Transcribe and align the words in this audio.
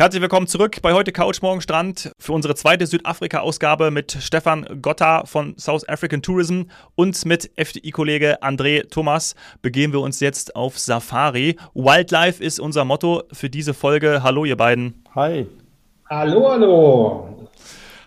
Herzlich 0.00 0.22
willkommen 0.22 0.46
zurück 0.46 0.78
bei 0.80 0.94
heute 0.94 1.12
Couch 1.12 1.42
Morgen 1.42 1.60
Strand 1.60 2.10
für 2.18 2.32
unsere 2.32 2.54
zweite 2.54 2.86
Südafrika-Ausgabe 2.86 3.90
mit 3.90 4.12
Stefan 4.12 4.80
Gotta 4.80 5.26
von 5.26 5.58
South 5.58 5.86
African 5.90 6.22
Tourism 6.22 6.62
und 6.94 7.22
mit 7.26 7.50
FDI-Kollege 7.58 8.42
André 8.42 8.88
Thomas 8.88 9.34
begeben 9.60 9.92
wir 9.92 10.00
uns 10.00 10.20
jetzt 10.20 10.56
auf 10.56 10.78
Safari. 10.78 11.58
Wildlife 11.74 12.42
ist 12.42 12.60
unser 12.60 12.86
Motto 12.86 13.24
für 13.30 13.50
diese 13.50 13.74
Folge. 13.74 14.22
Hallo, 14.22 14.46
ihr 14.46 14.56
beiden. 14.56 15.04
Hi. 15.14 15.46
Hallo, 16.08 16.50
hallo. 16.50 17.39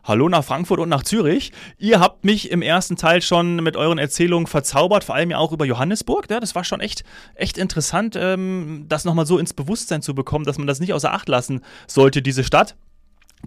Hallo 0.06 0.28
nach 0.28 0.44
Frankfurt 0.44 0.82
und 0.82 0.90
nach 0.90 1.04
Zürich. 1.04 1.54
Ihr 1.78 2.02
habt 2.02 2.26
mich 2.26 2.52
im 2.52 2.62
ersten 2.62 2.98
Teil 2.98 3.22
schon 3.22 3.56
mit 3.64 3.78
euren 3.78 3.98
Erzählungen 3.98 4.48
verzaubert, 4.48 5.06
vor 5.06 5.16
allem 5.16 5.32
ja 5.32 5.38
auch 5.38 5.54
über 5.54 5.64
Johannesburg. 5.64 6.30
Ja, 6.30 6.42
das 6.42 6.56
war 6.56 6.66
schon 6.66 6.82
echt, 6.82 7.06
echt 7.36 7.58
interessant, 7.58 8.18
ähm, 8.20 8.84
das 8.90 9.06
nochmal 9.06 9.26
so 9.26 9.40
ins 9.40 9.54
Bewusstsein 9.54 10.02
zu 10.02 10.14
bekommen, 10.14 10.44
dass 10.44 10.58
man 10.58 10.68
das 10.68 10.82
nicht 10.82 10.92
außer 10.92 11.14
Acht 11.14 11.30
lassen 11.30 11.62
sollte, 11.88 12.22
diese 12.22 12.44
Stadt. 12.44 12.76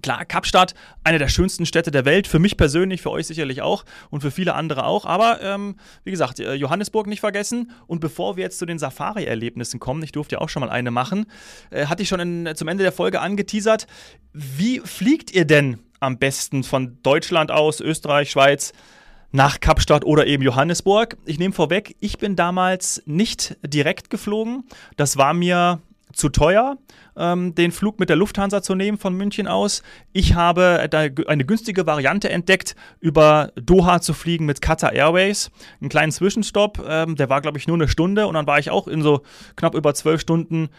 Klar, 0.01 0.25
Kapstadt, 0.25 0.73
eine 1.03 1.19
der 1.19 1.27
schönsten 1.27 1.67
Städte 1.67 1.91
der 1.91 2.05
Welt, 2.05 2.27
für 2.27 2.39
mich 2.39 2.57
persönlich, 2.57 3.01
für 3.03 3.11
euch 3.11 3.27
sicherlich 3.27 3.61
auch 3.61 3.85
und 4.09 4.21
für 4.21 4.31
viele 4.31 4.55
andere 4.55 4.85
auch. 4.85 5.05
Aber 5.05 5.41
ähm, 5.41 5.75
wie 6.05 6.11
gesagt, 6.11 6.39
äh, 6.39 6.53
Johannesburg 6.53 7.05
nicht 7.05 7.19
vergessen. 7.19 7.71
Und 7.85 7.99
bevor 7.99 8.35
wir 8.35 8.43
jetzt 8.43 8.57
zu 8.57 8.65
den 8.65 8.79
Safari-Erlebnissen 8.79 9.79
kommen, 9.79 10.01
ich 10.01 10.11
durfte 10.11 10.35
ja 10.35 10.41
auch 10.41 10.49
schon 10.49 10.61
mal 10.61 10.69
eine 10.69 10.89
machen, 10.89 11.27
äh, 11.69 11.85
hatte 11.85 12.03
ich 12.03 12.09
schon 12.09 12.19
in, 12.19 12.55
zum 12.55 12.67
Ende 12.67 12.83
der 12.83 12.91
Folge 12.91 13.21
angeteasert. 13.21 13.85
Wie 14.33 14.81
fliegt 14.81 15.31
ihr 15.31 15.45
denn 15.45 15.79
am 15.99 16.17
besten 16.17 16.63
von 16.63 16.97
Deutschland 17.03 17.51
aus, 17.51 17.79
Österreich, 17.79 18.31
Schweiz 18.31 18.73
nach 19.31 19.59
Kapstadt 19.59 20.05
oder 20.05 20.25
eben 20.25 20.43
Johannesburg. 20.43 21.17
Ich 21.25 21.39
nehme 21.39 21.53
vorweg, 21.53 21.95
ich 21.99 22.17
bin 22.17 22.35
damals 22.35 23.03
nicht 23.05 23.57
direkt 23.65 24.09
geflogen. 24.09 24.63
Das 24.95 25.17
war 25.17 25.33
mir 25.33 25.81
zu 26.13 26.29
teuer, 26.29 26.77
ähm, 27.15 27.53
den 27.53 27.71
Flug 27.71 27.99
mit 27.99 28.09
der 28.09 28.15
Lufthansa 28.15 28.61
zu 28.61 28.75
nehmen 28.75 28.97
von 28.97 29.13
München 29.13 29.47
aus. 29.47 29.83
Ich 30.13 30.33
habe 30.33 30.89
eine 31.27 31.45
günstige 31.45 31.85
Variante 31.85 32.29
entdeckt, 32.29 32.75
über 32.99 33.51
Doha 33.55 34.01
zu 34.01 34.13
fliegen 34.13 34.45
mit 34.45 34.61
Qatar 34.61 34.93
Airways. 34.93 35.51
Einen 35.81 35.89
kleinen 35.89 36.11
Zwischenstopp, 36.11 36.83
ähm, 36.87 37.15
der 37.15 37.29
war, 37.29 37.41
glaube 37.41 37.57
ich, 37.57 37.67
nur 37.67 37.77
eine 37.77 37.87
Stunde 37.87 38.27
und 38.27 38.33
dann 38.33 38.47
war 38.47 38.59
ich 38.59 38.71
auch 38.71 38.87
in 38.87 39.01
so 39.01 39.21
knapp 39.55 39.75
über 39.75 39.93
zwölf 39.93 40.21
Stunden 40.21 40.69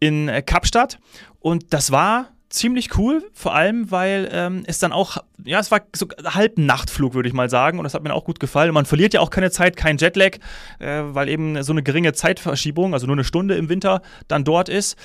in 0.00 0.28
äh, 0.28 0.42
Kapstadt. 0.42 0.98
Und 1.40 1.72
das 1.72 1.92
war 1.92 2.30
ziemlich 2.50 2.96
cool, 2.96 3.22
vor 3.32 3.54
allem, 3.54 3.90
weil 3.90 4.28
ähm, 4.32 4.62
es 4.66 4.78
dann 4.78 4.92
auch, 4.92 5.18
ja, 5.44 5.60
es 5.60 5.70
war 5.70 5.82
so 5.94 6.06
halb 6.24 6.56
Nachtflug, 6.56 7.14
würde 7.14 7.28
ich 7.28 7.34
mal 7.34 7.50
sagen, 7.50 7.78
und 7.78 7.84
das 7.84 7.94
hat 7.94 8.02
mir 8.02 8.14
auch 8.14 8.24
gut 8.24 8.40
gefallen. 8.40 8.70
Und 8.70 8.74
man 8.74 8.86
verliert 8.86 9.14
ja 9.14 9.20
auch 9.20 9.30
keine 9.30 9.50
Zeit, 9.50 9.76
kein 9.76 9.98
Jetlag, 9.98 10.38
äh, 10.78 11.02
weil 11.02 11.28
eben 11.28 11.62
so 11.62 11.72
eine 11.72 11.82
geringe 11.82 12.12
Zeitverschiebung, 12.14 12.94
also 12.94 13.06
nur 13.06 13.16
eine 13.16 13.24
Stunde 13.24 13.54
im 13.56 13.68
Winter, 13.68 14.02
dann 14.28 14.44
dort 14.44 14.68
ist. 14.68 14.96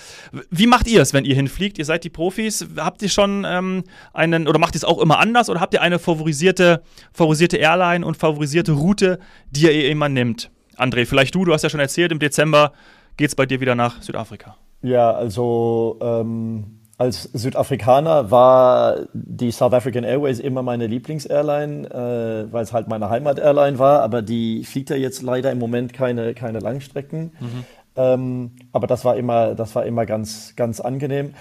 Wie 0.49 0.67
macht 0.67 0.87
ihr 0.87 1.01
es, 1.01 1.13
wenn 1.13 1.25
ihr 1.25 1.35
hinfliegt? 1.35 1.77
Ihr 1.77 1.85
seid 1.85 2.03
die 2.03 2.09
Profis. 2.09 2.65
Habt 2.77 3.01
ihr 3.01 3.09
schon 3.09 3.45
ähm, 3.47 3.83
einen, 4.13 4.47
oder 4.47 4.59
macht 4.59 4.75
ihr 4.75 4.79
es 4.79 4.85
auch 4.85 4.99
immer 4.99 5.19
anders, 5.19 5.49
oder 5.49 5.59
habt 5.59 5.73
ihr 5.73 5.81
eine 5.81 5.99
favorisierte, 5.99 6.81
favorisierte 7.13 7.57
Airline 7.57 8.05
und 8.05 8.15
favorisierte 8.15 8.71
Route, 8.71 9.19
die 9.51 9.63
ihr 9.63 9.89
immer 9.89 10.07
nimmt? 10.07 10.49
André, 10.77 11.05
vielleicht 11.05 11.35
du, 11.35 11.45
du 11.45 11.53
hast 11.53 11.63
ja 11.63 11.69
schon 11.69 11.79
erzählt, 11.79 12.11
im 12.11 12.19
Dezember 12.19 12.73
geht 13.17 13.27
es 13.27 13.35
bei 13.35 13.45
dir 13.45 13.59
wieder 13.59 13.75
nach 13.75 14.01
Südafrika. 14.01 14.55
Ja, 14.81 15.11
also 15.11 15.99
ähm 16.01 16.79
als 16.97 17.23
Südafrikaner 17.33 18.29
war 18.29 19.07
die 19.13 19.51
South 19.51 19.73
African 19.73 20.03
Airways 20.03 20.39
immer 20.39 20.61
meine 20.61 20.87
Lieblingsairline, 20.87 21.87
äh, 21.89 22.53
weil 22.53 22.63
es 22.63 22.71
halt 22.71 22.87
meine 22.87 23.09
Heimat-Airline 23.09 23.79
war, 23.79 24.01
aber 24.01 24.21
die 24.21 24.63
fliegt 24.63 24.89
ja 24.89 24.95
jetzt 24.95 25.21
leider 25.21 25.51
im 25.51 25.59
Moment 25.59 25.93
keine, 25.93 26.33
keine 26.33 26.59
Langstrecken. 26.59 27.31
Mhm. 27.39 27.65
Ähm, 27.95 28.51
aber 28.71 28.87
das 28.87 29.05
war 29.05 29.17
immer, 29.17 29.55
das 29.55 29.75
war 29.75 29.85
immer 29.85 30.05
ganz, 30.05 30.55
ganz 30.55 30.79
angenehm. 30.79 31.33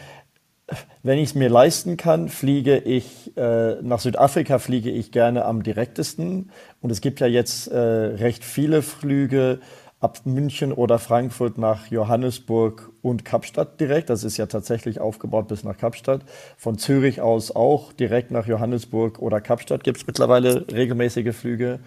Wenn 1.03 1.19
ich 1.19 1.30
es 1.30 1.34
mir 1.34 1.50
leisten 1.50 1.97
kann, 1.97 2.28
fliege 2.28 2.78
ich 2.78 3.36
äh, 3.36 3.83
nach 3.83 4.01
Südafrika 4.01 4.58
fliege 4.58 4.91
ich 4.91 5.12
gerne 5.12 5.45
am 5.45 5.62
direktesten. 5.62 6.51
Und 6.80 6.91
es 6.91 7.01
gibt 7.01 7.20
ja 7.20 7.27
jetzt 7.27 7.68
äh, 7.68 7.79
recht 7.79 8.45
viele 8.45 8.80
Flüge 8.80 9.61
ab 10.02 10.18
München 10.24 10.73
oder 10.73 10.98
Frankfurt 10.98 11.58
nach 11.58 11.86
Johannesburg 11.86 12.90
und 13.02 13.24
Kapstadt 13.24 13.80
direkt. 13.80 14.11
Das 14.11 14.24
ist 14.24 14.36
ja 14.36 14.46
tatsächlich 14.46 15.01
aufgebaut 15.01 15.46
bis 15.46 15.63
nach 15.63 15.77
Kapstadt. 15.77 16.23
Von 16.57 16.77
Zürich 16.77 17.20
aus 17.20 17.55
auch 17.55 17.92
direkt 17.92 18.33
nach 18.33 18.46
Johannesburg 18.48 19.20
oder 19.20 19.41
Kapstadt 19.41 19.85
gibt 19.85 19.98
es 19.98 20.07
mittlerweile 20.07 20.67
regelmäßige 20.73 21.35
Flüge. 21.35 21.79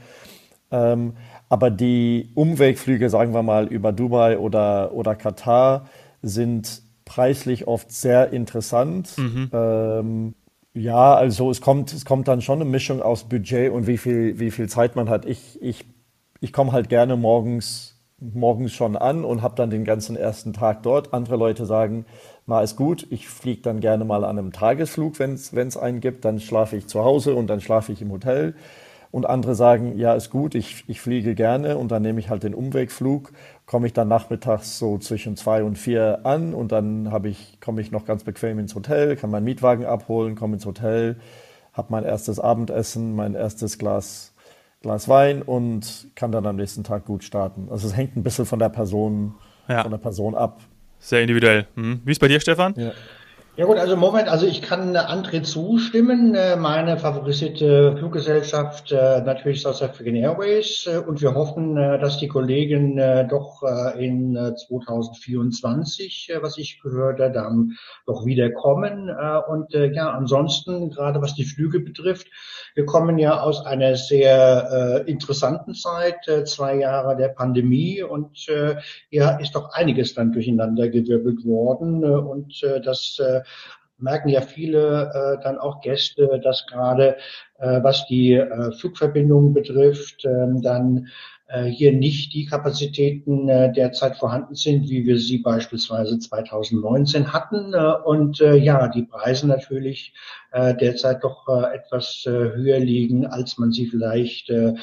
Ähm, 0.71 1.15
aber 1.49 1.69
die 1.69 2.29
Umwegflüge, 2.35 3.09
sagen 3.09 3.33
wir 3.33 3.43
mal, 3.43 3.67
über 3.67 3.91
Dubai 3.91 4.39
oder, 4.39 4.93
oder 4.93 5.15
Katar 5.15 5.89
sind 6.21 6.83
preislich 7.03 7.67
oft 7.67 7.91
sehr 7.91 8.31
interessant. 8.31 9.17
Mhm. 9.17 9.49
Ähm, 9.51 10.33
ja, 10.73 11.15
also 11.15 11.51
es 11.51 11.59
kommt, 11.59 11.91
es 11.91 12.05
kommt 12.05 12.29
dann 12.29 12.41
schon 12.41 12.61
eine 12.61 12.69
Mischung 12.69 13.01
aus 13.01 13.25
Budget 13.25 13.71
und 13.71 13.87
wie 13.87 13.97
viel, 13.97 14.39
wie 14.39 14.51
viel 14.51 14.69
Zeit 14.69 14.95
man 14.95 15.09
hat. 15.09 15.25
Ich, 15.25 15.61
ich, 15.61 15.85
ich 16.39 16.53
komme 16.53 16.71
halt 16.71 16.87
gerne 16.87 17.17
morgens 17.17 17.94
morgens 18.19 18.71
schon 18.71 18.95
an 18.95 19.25
und 19.25 19.41
habe 19.41 19.55
dann 19.55 19.69
den 19.69 19.83
ganzen 19.83 20.15
ersten 20.15 20.53
Tag 20.53 20.83
dort. 20.83 21.13
Andere 21.13 21.35
Leute 21.35 21.65
sagen, 21.65 22.05
na 22.47 22.61
ist 22.61 22.75
gut, 22.75 23.05
ich 23.09 23.27
fliege 23.27 23.61
dann 23.61 23.79
gerne 23.79 24.05
mal 24.05 24.23
an 24.23 24.39
einem 24.39 24.51
Tagesflug, 24.53 25.19
wenn 25.19 25.33
es 25.33 25.77
einen 25.77 25.99
gibt, 25.99 26.23
dann 26.25 26.39
schlafe 26.39 26.77
ich 26.77 26.87
zu 26.87 27.03
Hause 27.03 27.35
und 27.35 27.47
dann 27.47 27.59
schlafe 27.61 27.91
ich 27.91 28.01
im 28.01 28.11
Hotel. 28.11 28.55
Und 29.11 29.25
andere 29.25 29.55
sagen, 29.55 29.97
ja 29.97 30.13
ist 30.13 30.29
gut, 30.29 30.55
ich, 30.55 30.83
ich 30.87 30.99
fliege 30.99 31.35
gerne 31.35 31.77
und 31.77 31.89
dann 31.89 32.01
nehme 32.01 32.19
ich 32.19 32.29
halt 32.29 32.43
den 32.43 32.53
Umwegflug, 32.53 33.31
komme 33.65 33.87
ich 33.87 33.93
dann 33.93 34.09
nachmittags 34.09 34.77
so 34.77 34.97
zwischen 34.97 35.37
zwei 35.37 35.63
und 35.63 35.77
vier 35.77 36.19
an 36.23 36.53
und 36.53 36.71
dann 36.73 37.09
ich, 37.23 37.59
komme 37.61 37.79
ich 37.79 37.91
noch 37.91 38.05
ganz 38.05 38.25
bequem 38.25 38.59
ins 38.59 38.75
Hotel, 38.75 39.15
kann 39.15 39.29
meinen 39.31 39.45
Mietwagen 39.45 39.85
abholen, 39.85 40.35
komme 40.35 40.55
ins 40.55 40.65
Hotel, 40.65 41.15
habe 41.71 41.87
mein 41.91 42.03
erstes 42.03 42.41
Abendessen, 42.41 43.15
mein 43.15 43.35
erstes 43.35 43.77
Glas 43.77 44.34
Glas 44.85 45.09
Wein 45.09 45.41
und 45.41 46.09
kann 46.13 46.31
dann 46.31 46.45
am 46.45 46.57
nächsten 46.57 46.83
Tag 46.83 47.05
gut 47.05 47.23
starten. 47.23 47.69
Also 47.71 47.87
es 47.87 47.97
hängt 47.97 48.15
ein 48.15 48.21
bisschen 48.21 48.45
von 48.45 48.59
der 48.59 48.69
Person, 48.69 49.33
ja. 49.67 49.81
von 49.81 49.89
der 49.89 49.97
Person 49.97 50.35
ab. 50.35 50.61
Sehr 50.99 51.21
individuell. 51.21 51.65
Hm. 51.73 52.01
Wie 52.05 52.11
ist 52.11 52.19
bei 52.19 52.27
dir, 52.27 52.39
Stefan? 52.39 52.75
Ja. 52.77 52.91
Ja 53.57 53.63
gut, 53.63 53.77
also 53.77 53.95
Moment, 53.95 54.27
also 54.27 54.45
ich 54.45 54.61
kann 54.61 54.97
André 54.97 55.41
zustimmen. 55.41 56.35
Äh, 56.35 56.57
meine 56.57 56.97
favorisierte 56.97 57.95
Fluggesellschaft 57.97 58.91
äh, 58.91 59.21
natürlich 59.21 59.61
South 59.61 59.81
African 59.81 60.15
Airways 60.15 60.89
äh, 60.91 60.97
und 60.97 61.21
wir 61.21 61.33
hoffen, 61.33 61.75
dass 61.75 62.17
die 62.17 62.27
Kollegen 62.27 62.97
doch 63.29 63.63
in 63.97 64.35
2024, 64.35 66.33
was 66.41 66.57
ich 66.57 66.81
gehört 66.81 67.21
habe, 67.21 67.31
dann 67.31 67.77
doch 68.05 68.25
wieder 68.25 68.51
kommen. 68.51 69.09
Und 69.47 69.73
ja, 69.73 70.09
ansonsten, 70.11 70.89
gerade 70.89 71.21
was 71.21 71.35
die 71.35 71.45
Flüge 71.45 71.79
betrifft, 71.79 72.27
wir 72.75 72.85
kommen 72.85 73.17
ja 73.17 73.39
aus 73.39 73.65
einer 73.65 73.95
sehr 73.95 75.05
interessanten 75.07 75.73
Zeit, 75.73 76.29
zwei 76.45 76.75
Jahre 76.75 77.15
der 77.15 77.29
Pandemie 77.29 78.03
und 78.03 78.47
ja, 79.09 79.37
ist 79.37 79.55
doch 79.55 79.71
einiges 79.71 80.13
dann 80.13 80.33
durcheinander 80.33 80.89
gewirbelt 80.89 81.45
worden 81.45 82.03
und 82.03 82.61
das 82.83 83.19
merken 83.97 84.29
ja 84.29 84.41
viele 84.41 85.11
äh, 85.13 85.43
dann 85.43 85.57
auch 85.57 85.81
Gäste, 85.81 86.39
dass 86.43 86.65
gerade 86.67 87.17
äh, 87.59 87.81
was 87.81 88.05
die 88.07 88.33
äh, 88.33 88.71
Flugverbindungen 88.73 89.53
betrifft, 89.53 90.25
äh, 90.25 90.47
dann 90.61 90.97
äh, 90.97 91.09
hier 91.69 91.93
nicht 91.93 92.33
die 92.33 92.45
Kapazitäten 92.45 93.47
äh, 93.49 93.71
derzeit 93.71 94.17
vorhanden 94.17 94.55
sind, 94.55 94.89
wie 94.89 95.05
wir 95.05 95.19
sie 95.19 95.37
beispielsweise 95.37 96.17
2019 96.17 97.33
hatten. 97.33 97.73
Äh, 97.73 97.93
und 98.03 98.41
äh, 98.41 98.55
ja, 98.55 98.87
die 98.87 99.03
Preise 99.03 99.47
natürlich 99.47 100.13
äh, 100.51 100.73
derzeit 100.75 101.23
doch 101.23 101.47
äh, 101.47 101.75
etwas 101.75 102.25
äh, 102.25 102.31
höher 102.31 102.79
liegen, 102.79 103.27
als 103.27 103.57
man 103.57 103.71
sie 103.71 103.85
vielleicht 103.85 104.49
äh, 104.49 104.73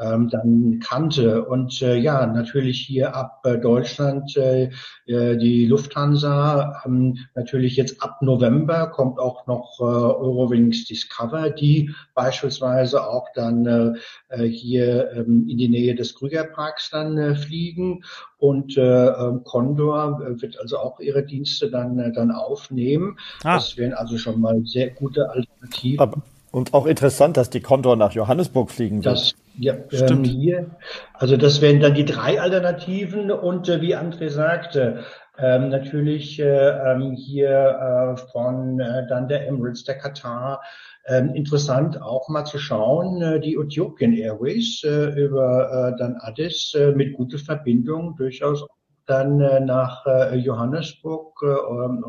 ähm, 0.00 0.28
dann 0.28 0.80
kannte. 0.80 1.44
Und 1.44 1.80
äh, 1.82 1.96
ja, 1.96 2.26
natürlich 2.26 2.80
hier 2.80 3.14
ab 3.14 3.40
äh, 3.44 3.58
Deutschland 3.58 4.36
äh, 4.36 4.70
äh, 5.06 5.36
die 5.36 5.66
Lufthansa, 5.66 6.82
ähm, 6.86 7.18
natürlich 7.34 7.76
jetzt 7.76 8.02
ab 8.02 8.22
November 8.22 8.88
kommt 8.88 9.18
auch 9.18 9.46
noch 9.46 9.78
äh, 9.80 9.82
Eurowings 9.82 10.86
Discover, 10.86 11.50
die 11.50 11.94
beispielsweise 12.14 13.06
auch 13.06 13.28
dann 13.34 13.66
äh, 13.66 13.92
äh 14.28 14.48
hier 14.48 15.12
ähm, 15.12 15.46
in 15.48 15.58
die 15.58 15.68
Nähe 15.68 15.94
des 15.94 16.14
Krügerparks 16.14 16.90
dann 16.90 17.18
äh, 17.18 17.34
fliegen. 17.34 18.02
Und 18.38 18.78
äh, 18.78 19.06
ähm, 19.08 19.44
Condor 19.44 20.22
äh, 20.22 20.40
wird 20.40 20.58
also 20.58 20.78
auch 20.78 20.98
ihre 21.00 21.24
Dienste 21.24 21.70
dann, 21.70 22.12
dann 22.14 22.30
aufnehmen. 22.30 23.18
Ah. 23.44 23.56
Das 23.56 23.76
wären 23.76 23.92
also 23.92 24.16
schon 24.16 24.40
mal 24.40 24.62
sehr 24.64 24.90
gute 24.90 25.28
Alternativen. 25.28 26.00
Aber 26.00 26.22
und 26.52 26.74
auch 26.74 26.86
interessant, 26.86 27.36
dass 27.36 27.50
die 27.50 27.60
Condor 27.60 27.96
nach 27.96 28.12
Johannesburg 28.12 28.70
fliegen 28.70 29.04
wird. 29.04 29.14
Das, 29.14 29.34
ja, 29.58 29.74
Stimmt. 29.88 30.26
Ähm, 30.26 30.32
hier, 30.32 30.70
also 31.14 31.36
das 31.36 31.60
wären 31.60 31.80
dann 31.80 31.94
die 31.94 32.04
drei 32.04 32.40
Alternativen 32.40 33.30
und 33.30 33.68
äh, 33.68 33.80
wie 33.80 33.96
André 33.96 34.30
sagte, 34.30 35.04
ähm, 35.38 35.68
natürlich 35.70 36.38
äh, 36.38 36.68
ähm, 36.68 37.12
hier 37.12 37.50
äh, 37.50 38.16
von 38.32 38.78
äh, 38.80 39.06
dann 39.08 39.28
der 39.28 39.48
Emirates, 39.48 39.84
der 39.84 39.98
Katar. 39.98 40.60
Ähm, 41.06 41.34
interessant 41.34 42.00
auch 42.00 42.28
mal 42.28 42.44
zu 42.44 42.58
schauen, 42.58 43.22
äh, 43.22 43.40
die 43.40 43.54
Ethiopian 43.54 44.12
Airways 44.12 44.84
äh, 44.84 45.06
über 45.18 45.92
äh, 45.94 45.98
dann 45.98 46.16
Addis 46.20 46.74
äh, 46.74 46.92
mit 46.92 47.14
guter 47.14 47.38
Verbindung 47.38 48.16
durchaus 48.16 48.66
dann 49.06 49.40
äh, 49.40 49.60
nach 49.60 50.06
äh, 50.06 50.36
Johannesburg 50.36 51.42
ähm, 51.42 52.04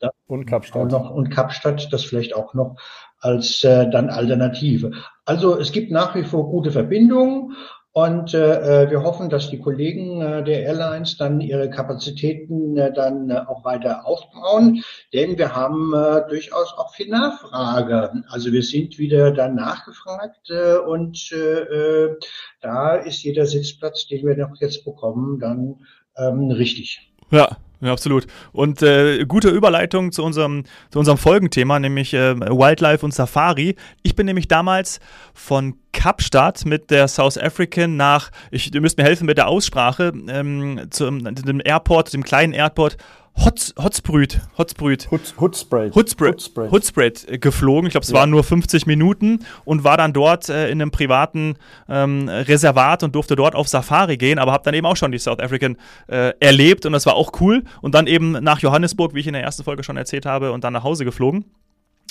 äh, 0.00 0.08
und 0.26 0.46
Kapstadt. 0.46 0.90
Noch, 0.90 1.10
und 1.10 1.30
Kapstadt, 1.30 1.92
das 1.92 2.04
vielleicht 2.04 2.34
auch 2.34 2.54
noch 2.54 2.76
als 3.20 3.62
äh, 3.64 3.88
dann 3.90 4.10
Alternative. 4.10 4.92
Also 5.24 5.58
es 5.58 5.72
gibt 5.72 5.90
nach 5.90 6.14
wie 6.14 6.24
vor 6.24 6.50
gute 6.50 6.70
Verbindungen 6.70 7.54
und 7.92 8.34
äh, 8.34 8.88
wir 8.88 9.02
hoffen, 9.02 9.30
dass 9.30 9.50
die 9.50 9.58
Kollegen 9.58 10.20
äh, 10.20 10.44
der 10.44 10.62
Airlines 10.62 11.16
dann 11.16 11.40
ihre 11.40 11.70
Kapazitäten 11.70 12.76
äh, 12.76 12.92
dann 12.92 13.30
äh, 13.30 13.38
auch 13.48 13.64
weiter 13.64 14.06
aufbauen, 14.06 14.84
denn 15.12 15.36
wir 15.36 15.56
haben 15.56 15.92
äh, 15.92 16.22
durchaus 16.28 16.72
auch 16.76 16.94
viel 16.94 17.08
Nachfrage. 17.08 18.22
Also 18.28 18.52
wir 18.52 18.62
sind 18.62 18.98
wieder 18.98 19.32
dann 19.32 19.56
nachgefragt 19.56 20.50
äh, 20.50 20.76
und 20.76 21.32
äh, 21.32 21.36
äh, 21.36 22.16
da 22.60 22.94
ist 22.94 23.24
jeder 23.24 23.46
Sitzplatz, 23.46 24.06
den 24.06 24.24
wir 24.24 24.36
noch 24.36 24.54
jetzt 24.60 24.84
bekommen, 24.84 25.40
dann 25.40 25.84
ähm, 26.16 26.52
richtig. 26.52 27.12
Ja, 27.32 27.56
ja, 27.80 27.92
absolut. 27.92 28.26
Und 28.52 28.82
äh, 28.82 29.24
gute 29.24 29.48
Überleitung 29.48 30.12
zu 30.12 30.22
unserem, 30.22 30.64
zu 30.90 30.98
unserem 30.98 31.16
Folgenthema, 31.16 31.78
nämlich 31.78 32.12
äh, 32.12 32.38
Wildlife 32.38 33.04
und 33.04 33.14
Safari. 33.14 33.76
Ich 34.02 34.14
bin 34.14 34.26
nämlich 34.26 34.48
damals 34.48 35.00
von 35.32 35.76
Kapstadt 35.92 36.66
mit 36.66 36.90
der 36.90 37.08
South 37.08 37.38
African 37.38 37.96
nach, 37.96 38.30
ich, 38.50 38.74
ihr 38.74 38.80
müsst 38.80 38.98
mir 38.98 39.04
helfen 39.04 39.26
mit 39.26 39.38
der 39.38 39.48
Aussprache, 39.48 40.12
ähm, 40.28 40.88
zum 40.90 41.24
dem 41.34 41.60
Airport, 41.64 42.12
dem 42.12 42.22
kleinen 42.22 42.52
Airport 42.52 42.96
Hot, 43.36 43.72
Hotsprüt, 43.78 44.40
Hotsprüt, 44.58 45.10
Hotsprayt, 45.10 45.94
Hotsprayt, 45.94 46.50
Hotsprayt 46.70 47.40
geflogen. 47.40 47.86
Ich 47.86 47.92
glaube, 47.92 48.04
es 48.04 48.10
ja. 48.10 48.18
waren 48.18 48.28
nur 48.28 48.44
50 48.44 48.86
Minuten 48.86 49.46
und 49.64 49.82
war 49.82 49.96
dann 49.96 50.12
dort 50.12 50.48
äh, 50.48 50.68
in 50.68 50.82
einem 50.82 50.90
privaten 50.90 51.54
ähm, 51.88 52.28
Reservat 52.28 53.02
und 53.02 53.14
durfte 53.14 53.36
dort 53.36 53.54
auf 53.54 53.66
Safari 53.68 54.18
gehen, 54.18 54.38
aber 54.38 54.52
habe 54.52 54.64
dann 54.64 54.74
eben 54.74 54.86
auch 54.86 54.96
schon 54.96 55.10
die 55.10 55.18
South 55.18 55.38
African 55.38 55.76
äh, 56.08 56.34
erlebt 56.38 56.84
und 56.84 56.92
das 56.92 57.06
war 57.06 57.14
auch 57.14 57.40
cool. 57.40 57.64
Und 57.80 57.94
dann 57.94 58.06
eben 58.06 58.32
nach 58.32 58.58
Johannesburg, 58.58 59.14
wie 59.14 59.20
ich 59.20 59.26
in 59.26 59.32
der 59.32 59.42
ersten 59.42 59.64
Folge 59.64 59.84
schon 59.84 59.96
erzählt 59.96 60.26
habe, 60.26 60.52
und 60.52 60.64
dann 60.64 60.74
nach 60.74 60.84
Hause 60.84 61.04
geflogen. 61.04 61.46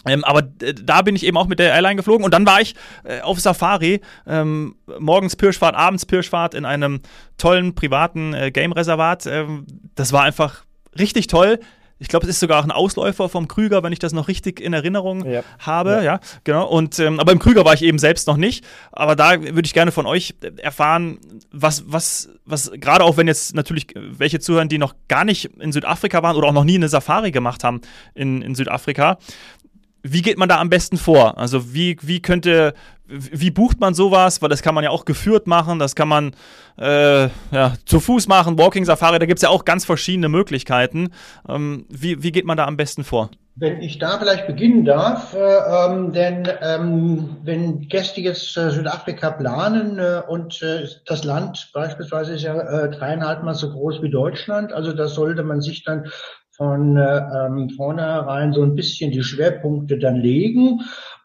Ähm, 0.06 0.24
aber 0.24 0.42
da 0.42 1.02
bin 1.02 1.16
ich 1.16 1.26
eben 1.26 1.38
auch 1.38 1.48
mit 1.48 1.60
der 1.60 1.74
Airline 1.74 1.98
geflogen 1.98 2.24
und 2.24 2.34
dann 2.34 2.46
war 2.46 2.62
ich 2.62 2.74
äh, 3.04 3.20
auf 3.20 3.40
Safari, 3.40 4.00
ähm, 4.26 4.76
morgens 4.98 5.36
Pirschfahrt, 5.36 5.76
abends 5.76 6.06
Pirschfahrt 6.06 6.54
in 6.54 6.64
einem 6.64 7.02
tollen 7.38 7.76
privaten 7.76 8.34
äh, 8.34 8.50
Game-Reservat. 8.52 9.26
Ähm, 9.26 9.66
das 9.96 10.14
war 10.14 10.24
einfach 10.24 10.64
richtig 10.98 11.28
toll. 11.28 11.60
Ich 12.02 12.08
glaube, 12.08 12.26
es 12.26 12.30
ist 12.32 12.40
sogar 12.40 12.60
auch 12.60 12.64
ein 12.64 12.72
Ausläufer 12.72 13.28
vom 13.28 13.50
Krüger, 13.50 13.84
wenn 13.84 13.92
ich 13.92 14.00
das 14.00 14.14
noch 14.14 14.30
richtig 14.30 14.62
in 14.62 14.72
Erinnerung 14.72 15.30
ja. 15.30 15.44
habe. 15.60 15.92
Ja. 15.92 16.02
ja. 16.02 16.20
genau. 16.46 16.66
Und 16.66 16.98
ähm, 17.00 17.20
aber 17.20 17.34
im 17.34 17.40
Krüger 17.40 17.66
war 17.66 17.74
ich 17.74 17.84
eben 17.84 18.00
selbst 18.00 18.26
noch 18.26 18.38
nicht. 18.38 18.66
Aber 18.94 19.18
da 19.18 19.42
würde 19.42 19.66
ich 19.66 19.74
gerne 19.74 19.92
von 19.92 20.06
euch 20.06 20.34
erfahren, 20.58 21.20
was, 21.52 21.84
was, 21.88 22.30
was, 22.46 22.72
gerade 22.74 23.04
auch 23.04 23.18
wenn 23.18 23.28
jetzt 23.28 23.54
natürlich 23.54 23.88
welche 23.96 24.40
zuhören, 24.40 24.70
die 24.70 24.78
noch 24.78 24.96
gar 25.10 25.26
nicht 25.26 25.46
in 25.60 25.74
Südafrika 25.74 26.24
waren 26.24 26.38
oder 26.38 26.48
auch 26.48 26.54
noch 26.54 26.64
nie 26.64 26.76
eine 26.76 26.88
Safari 26.88 27.32
gemacht 27.32 27.66
haben 27.66 27.82
in, 28.16 28.42
in 28.42 28.56
Südafrika, 28.56 29.18
wie 30.04 30.22
geht 30.22 30.38
man 30.38 30.50
da 30.50 30.60
am 30.60 30.70
besten 30.70 30.98
vor? 30.98 31.38
Also 31.38 31.74
wie, 31.74 31.98
wie 32.02 32.22
könnte, 32.22 32.74
wie 33.08 33.52
bucht 33.52 33.80
man 33.80 33.94
sowas? 33.94 34.42
Weil 34.42 34.50
das 34.50 34.62
kann 34.62 34.76
man 34.76 34.84
ja 34.84 34.90
auch 34.90 35.06
geführt 35.06 35.48
machen, 35.48 35.80
das 35.80 35.96
kann 35.96 36.08
man 36.08 36.32
äh, 36.78 37.24
ja, 37.52 37.74
zu 37.86 38.00
Fuß 38.00 38.28
machen, 38.28 38.58
Walking 38.58 38.86
Safari, 38.86 39.20
da 39.20 39.26
gibt 39.26 39.40
es 39.40 39.44
ja 39.44 39.50
auch 39.50 39.66
ganz 39.66 39.86
verschiedene 39.86 40.30
Möglichkeiten. 40.30 41.10
Ähm, 41.48 41.86
wie, 41.90 42.24
wie 42.24 42.32
geht 42.32 42.46
man 42.46 42.58
da 42.58 42.66
am 42.66 42.78
besten 42.78 43.04
vor? 43.04 43.30
Wenn 43.62 43.82
ich 43.82 44.00
da 44.00 44.18
vielleicht 44.18 44.48
beginnen 44.48 44.86
darf, 44.86 45.34
äh, 45.34 45.38
ähm, 45.38 46.14
denn 46.14 46.48
ähm, 46.62 47.38
wenn 47.44 47.90
Gäste 47.90 48.22
jetzt 48.22 48.56
äh, 48.56 48.72
Südafrika 48.72 49.32
planen 49.32 50.00
äh, 50.00 50.22
und 50.26 50.62
äh, 50.62 50.88
das 51.06 51.26
Land 51.26 51.70
beispielsweise 51.74 52.36
ist 52.36 52.44
ja 52.44 52.56
äh, 52.56 52.90
dreieinhalb 52.90 53.44
Mal 53.44 53.56
so 53.56 53.70
groß 53.70 54.02
wie 54.02 54.10
Deutschland, 54.10 54.72
also 54.72 54.94
da 54.94 55.10
sollte 55.10 55.44
man 55.44 55.60
sich 55.60 55.84
dann 55.84 56.10
von 56.60 56.98
äh, 56.98 57.22
ähm, 57.46 57.70
vornherein 57.70 58.52
so 58.52 58.62
ein 58.62 58.76
bisschen 58.76 59.12
die 59.12 59.24
Schwerpunkte 59.24 59.98
dann 59.98 60.18
legen, 60.18 60.82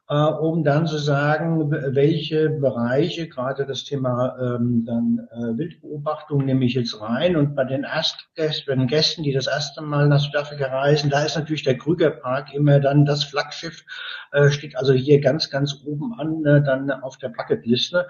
äh, 0.09 0.15
um 0.15 0.63
dann 0.63 0.87
zu 0.87 0.97
sagen, 0.97 1.73
welche 1.73 2.51
Bereiche, 2.51 3.27
gerade 3.27 3.67
das 3.67 3.83
Thema 3.83 4.37
ähm, 4.41 4.85
dann 4.87 5.27
äh, 5.33 5.59
Wildbeobachtung 5.59 6.45
nehme 6.45 6.65
ich 6.65 6.75
jetzt 6.75 7.01
rein. 7.01 7.35
Und 7.35 7.57
bei 7.57 7.65
den 7.65 7.83
Erstgästen, 7.83 8.67
bei 8.69 8.77
den 8.77 8.87
Gästen, 8.87 9.25
die 9.25 9.33
das 9.33 9.49
erste 9.49 9.83
Mal 9.83 10.07
nach 10.07 10.21
Südafrika 10.21 10.67
reisen, 10.67 11.11
da 11.11 11.25
ist 11.25 11.37
natürlich 11.37 11.65
der 11.65 11.79
Krügerpark 11.79 12.55
immer 12.55 12.79
dann 12.79 13.05
das 13.05 13.25
Flaggschiff, 13.25 13.85
äh, 14.31 14.51
steht 14.51 14.77
also 14.79 14.93
hier 14.93 15.21
ganz, 15.21 15.51
ganz 15.51 15.83
oben 15.85 16.15
an, 16.17 16.45
äh, 16.45 16.63
dann 16.63 16.93
auf 16.93 17.19
der 17.19 17.31
Bucketliste. 17.31 18.07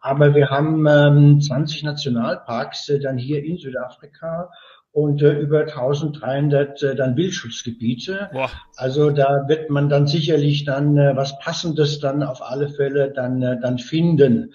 Aber 0.00 0.34
wir 0.34 0.50
haben 0.50 0.86
ähm, 0.86 1.40
20 1.40 1.84
Nationalparks 1.84 2.90
äh, 2.90 3.00
dann 3.00 3.16
hier 3.16 3.42
in 3.42 3.56
Südafrika 3.56 4.50
und 4.96 5.20
äh, 5.20 5.32
über 5.32 5.60
1300 5.60 6.82
äh, 6.82 6.94
dann 6.96 7.18
Wildschutzgebiete. 7.18 8.30
Boah. 8.32 8.50
Also 8.76 9.10
da 9.10 9.44
wird 9.46 9.68
man 9.68 9.90
dann 9.90 10.06
sicherlich 10.06 10.64
dann 10.64 10.96
äh, 10.96 11.14
was 11.14 11.38
Passendes 11.38 12.00
dann 12.00 12.22
auf 12.22 12.40
alle 12.40 12.70
Fälle 12.70 13.12
dann, 13.12 13.42
äh, 13.42 13.60
dann 13.60 13.78
finden. 13.78 14.54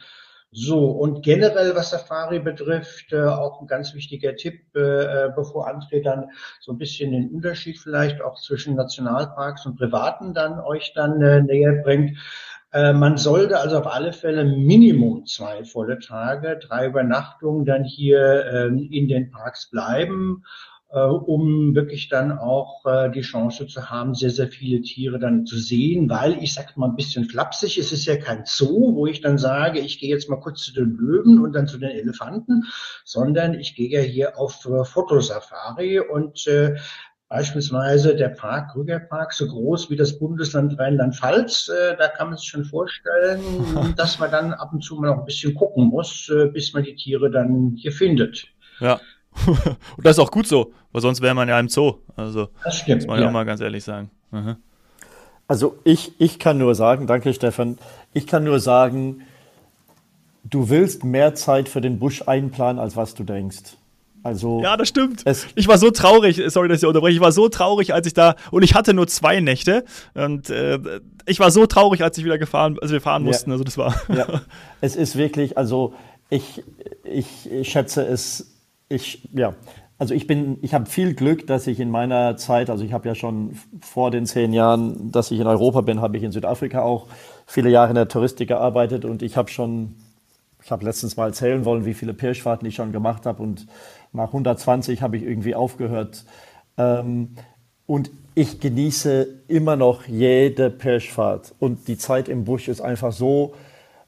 So, 0.51 0.89
und 0.89 1.21
generell, 1.21 1.75
was 1.75 1.91
Safari 1.91 2.39
betrifft, 2.39 3.13
äh, 3.13 3.21
auch 3.21 3.61
ein 3.61 3.67
ganz 3.67 3.93
wichtiger 3.93 4.35
Tipp, 4.35 4.63
äh, 4.75 4.79
äh 4.79 5.31
bevor 5.35 5.69
André 5.69 6.01
dann 6.03 6.31
so 6.59 6.71
ein 6.71 6.79
bisschen 6.79 7.11
den 7.11 7.29
Unterschied 7.29 7.77
vielleicht 7.77 8.19
auch 8.23 8.41
zwischen 8.41 8.75
Nationalparks 8.75 9.67
und 9.67 9.77
Privaten 9.77 10.33
dann 10.33 10.59
euch 10.59 10.93
dann 10.95 11.21
äh, 11.21 11.41
näher 11.43 11.83
bringt. 11.83 12.17
Äh, 12.73 12.93
man 12.93 13.17
sollte 13.17 13.59
also 13.59 13.79
auf 13.79 13.87
alle 13.87 14.13
Fälle 14.13 14.45
Minimum 14.45 15.25
zwei 15.25 15.63
volle 15.65 15.99
Tage, 15.99 16.57
drei 16.57 16.87
Übernachtungen 16.87 17.65
dann 17.65 17.83
hier 17.83 18.45
ähm, 18.45 18.87
in 18.91 19.07
den 19.07 19.29
Parks 19.29 19.69
bleiben, 19.69 20.43
äh, 20.89 20.99
um 20.99 21.75
wirklich 21.75 22.07
dann 22.07 22.31
auch 22.31 22.85
äh, 22.85 23.11
die 23.11 23.21
Chance 23.21 23.67
zu 23.67 23.89
haben, 23.89 24.15
sehr, 24.15 24.29
sehr 24.29 24.47
viele 24.47 24.81
Tiere 24.81 25.19
dann 25.19 25.45
zu 25.45 25.57
sehen, 25.57 26.09
weil 26.09 26.41
ich 26.41 26.53
sage 26.53 26.69
mal 26.75 26.87
ein 26.87 26.95
bisschen 26.95 27.25
flapsig, 27.25 27.77
es 27.77 27.91
ist 27.91 28.05
ja 28.05 28.15
kein 28.15 28.43
Zoo, 28.45 28.95
wo 28.95 29.05
ich 29.05 29.19
dann 29.19 29.37
sage, 29.37 29.79
ich 29.79 29.99
gehe 29.99 30.09
jetzt 30.09 30.29
mal 30.29 30.39
kurz 30.39 30.61
zu 30.61 30.73
den 30.73 30.95
Löwen 30.95 31.39
und 31.39 31.53
dann 31.53 31.67
zu 31.67 31.77
den 31.77 31.91
Elefanten, 31.91 32.63
sondern 33.03 33.53
ich 33.53 33.75
gehe 33.75 33.89
ja 33.89 33.99
hier 33.99 34.37
auf 34.39 34.61
Fotosafari 34.61 35.99
und 35.99 36.47
Beispielsweise 37.31 38.13
der 38.13 38.27
Park, 38.27 38.75
Rügerpark, 38.75 39.31
so 39.31 39.47
groß 39.47 39.89
wie 39.89 39.95
das 39.95 40.19
Bundesland 40.19 40.77
Rheinland-Pfalz. 40.77 41.69
Äh, 41.69 41.95
da 41.95 42.09
kann 42.09 42.27
man 42.27 42.37
sich 42.37 42.49
schon 42.49 42.65
vorstellen, 42.65 43.39
dass 43.95 44.19
man 44.19 44.29
dann 44.31 44.51
ab 44.51 44.73
und 44.73 44.83
zu 44.83 44.95
mal 44.95 45.07
noch 45.07 45.19
ein 45.19 45.25
bisschen 45.25 45.55
gucken 45.55 45.85
muss, 45.85 46.29
äh, 46.29 46.47
bis 46.47 46.73
man 46.73 46.83
die 46.83 46.93
Tiere 46.93 47.31
dann 47.31 47.77
hier 47.77 47.93
findet. 47.93 48.47
Ja. 48.81 48.99
und 49.47 50.05
das 50.05 50.17
ist 50.17 50.19
auch 50.19 50.29
gut 50.29 50.45
so, 50.45 50.73
weil 50.91 51.01
sonst 51.01 51.21
wäre 51.21 51.33
man 51.33 51.47
ja 51.47 51.57
im 51.57 51.69
Zoo. 51.69 51.99
Also, 52.17 52.49
das 52.65 52.79
stimmt. 52.79 53.03
Muss 53.03 53.07
man 53.07 53.21
ja 53.21 53.29
auch 53.29 53.31
mal 53.31 53.45
ganz 53.45 53.61
ehrlich 53.61 53.85
sagen. 53.85 54.11
Mhm. 54.31 54.57
Also 55.47 55.77
ich, 55.85 56.11
ich 56.19 56.37
kann 56.37 56.57
nur 56.57 56.75
sagen, 56.75 57.07
danke 57.07 57.33
Stefan, 57.33 57.77
ich 58.11 58.27
kann 58.27 58.43
nur 58.43 58.59
sagen, 58.59 59.21
du 60.43 60.67
willst 60.67 61.05
mehr 61.05 61.33
Zeit 61.35 61.69
für 61.69 61.79
den 61.79 61.97
Busch 61.97 62.27
einplanen, 62.27 62.77
als 62.77 62.97
was 62.97 63.13
du 63.13 63.23
denkst. 63.23 63.77
Also 64.23 64.61
ja, 64.61 64.77
das 64.77 64.87
stimmt. 64.87 65.23
Ich 65.55 65.67
war 65.67 65.77
so 65.77 65.89
traurig, 65.89 66.41
sorry, 66.47 66.67
dass 66.67 66.81
ich 66.81 66.87
unterbreche, 66.87 67.15
ich 67.15 67.21
war 67.21 67.31
so 67.31 67.49
traurig, 67.49 67.93
als 67.93 68.05
ich 68.05 68.13
da, 68.13 68.35
und 68.51 68.63
ich 68.63 68.75
hatte 68.75 68.93
nur 68.93 69.07
zwei 69.07 69.39
Nächte 69.39 69.83
und 70.13 70.49
äh, 70.49 70.79
ich 71.25 71.39
war 71.39 71.49
so 71.49 71.65
traurig, 71.65 72.03
als 72.03 72.17
ich 72.17 72.25
wieder 72.25 72.37
gefahren, 72.37 72.77
also 72.81 72.93
wir 72.93 73.01
fahren 73.01 73.23
mussten, 73.23 73.49
ja. 73.49 73.53
also 73.53 73.63
das 73.63 73.77
war. 73.77 73.95
Ja. 74.09 74.41
Es 74.81 74.95
ist 74.95 75.15
wirklich, 75.15 75.57
also 75.57 75.93
ich, 76.29 76.63
ich, 77.03 77.51
ich 77.51 77.69
schätze 77.69 78.03
es, 78.03 78.57
ich, 78.89 79.27
ja, 79.33 79.53
also 80.01 80.15
ich 80.15 80.25
bin, 80.25 80.57
ich 80.63 80.73
habe 80.73 80.87
viel 80.87 81.13
Glück, 81.13 81.45
dass 81.45 81.67
ich 81.67 81.79
in 81.79 81.91
meiner 81.91 82.35
Zeit, 82.35 82.71
also 82.71 82.83
ich 82.83 82.93
habe 82.93 83.07
ja 83.07 83.13
schon 83.13 83.59
vor 83.81 84.09
den 84.09 84.25
zehn 84.25 84.53
Jahren, 84.53 85.11
dass 85.11 85.29
ich 85.29 85.39
in 85.39 85.45
Europa 85.45 85.81
bin, 85.81 86.01
habe 86.01 86.17
ich 86.17 86.23
in 86.23 86.31
Südafrika 86.31 86.81
auch 86.81 87.05
viele 87.45 87.69
Jahre 87.69 87.89
in 87.89 87.95
der 87.95 88.07
Touristik 88.07 88.47
gearbeitet 88.47 89.05
und 89.05 89.21
ich 89.21 89.37
habe 89.37 89.51
schon, 89.51 89.95
ich 90.63 90.71
habe 90.71 90.85
letztens 90.85 91.17
mal 91.17 91.27
erzählen 91.27 91.65
wollen, 91.65 91.85
wie 91.85 91.93
viele 91.93 92.13
Pirschfahrten 92.13 92.67
ich 92.67 92.75
schon 92.75 92.91
gemacht 92.91 93.25
habe 93.25 93.41
und 93.41 93.67
nach 94.13 94.27
120 94.27 95.01
habe 95.01 95.17
ich 95.17 95.23
irgendwie 95.23 95.55
aufgehört. 95.55 96.25
Ähm, 96.77 97.35
und 97.85 98.11
ich 98.35 98.59
genieße 98.59 99.27
immer 99.47 99.75
noch 99.75 100.05
jede 100.05 100.69
Pirschfahrt. 100.69 101.53
Und 101.59 101.87
die 101.87 101.97
Zeit 101.97 102.29
im 102.29 102.45
Busch 102.45 102.67
ist 102.67 102.79
einfach 102.79 103.11
so, 103.11 103.53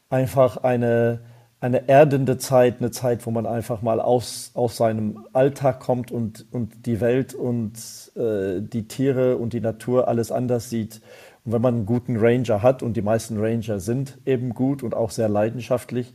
einfach 0.09 0.57
eine, 0.57 1.19
eine 1.59 1.89
erdende 1.89 2.37
Zeit, 2.37 2.75
eine 2.79 2.91
Zeit, 2.91 3.25
wo 3.25 3.31
man 3.31 3.45
einfach 3.45 3.81
mal 3.81 3.99
aus, 3.99 4.51
aus 4.53 4.77
seinem 4.77 5.25
Alltag 5.33 5.79
kommt 5.79 6.11
und, 6.11 6.45
und 6.51 6.85
die 6.85 7.01
Welt 7.01 7.33
und 7.33 7.73
äh, 8.15 8.61
die 8.61 8.87
Tiere 8.87 9.37
und 9.37 9.53
die 9.53 9.61
Natur 9.61 10.07
alles 10.07 10.31
anders 10.31 10.69
sieht. 10.69 11.01
Und 11.43 11.51
wenn 11.51 11.61
man 11.61 11.75
einen 11.75 11.85
guten 11.85 12.15
Ranger 12.17 12.61
hat, 12.61 12.83
und 12.83 12.95
die 12.95 13.01
meisten 13.01 13.39
Ranger 13.39 13.79
sind 13.79 14.17
eben 14.25 14.53
gut 14.53 14.83
und 14.83 14.93
auch 14.93 15.09
sehr 15.09 15.27
leidenschaftlich, 15.27 16.13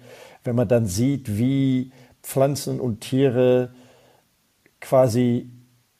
wenn 0.49 0.57
man 0.57 0.67
dann 0.67 0.87
sieht, 0.87 1.37
wie 1.37 1.93
Pflanzen 2.23 2.81
und 2.81 3.03
Tiere 3.03 3.69
quasi 4.81 5.51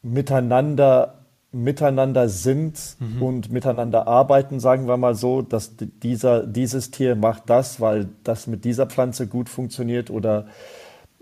miteinander 0.01 1.15
miteinander 1.53 2.29
sind 2.29 2.97
mhm. 2.99 3.23
und 3.23 3.53
miteinander 3.53 4.07
arbeiten, 4.07 4.59
sagen 4.59 4.87
wir 4.87 4.97
mal 4.97 5.15
so, 5.15 5.43
dass 5.43 5.77
dieser, 5.77 6.47
dieses 6.47 6.91
Tier 6.91 7.15
macht 7.15 7.45
das, 7.51 7.81
weil 7.81 8.09
das 8.25 8.47
mit 8.47 8.65
dieser 8.65 8.87
Pflanze 8.87 9.27
gut 9.27 9.49
funktioniert 9.49 10.11
oder 10.11 10.47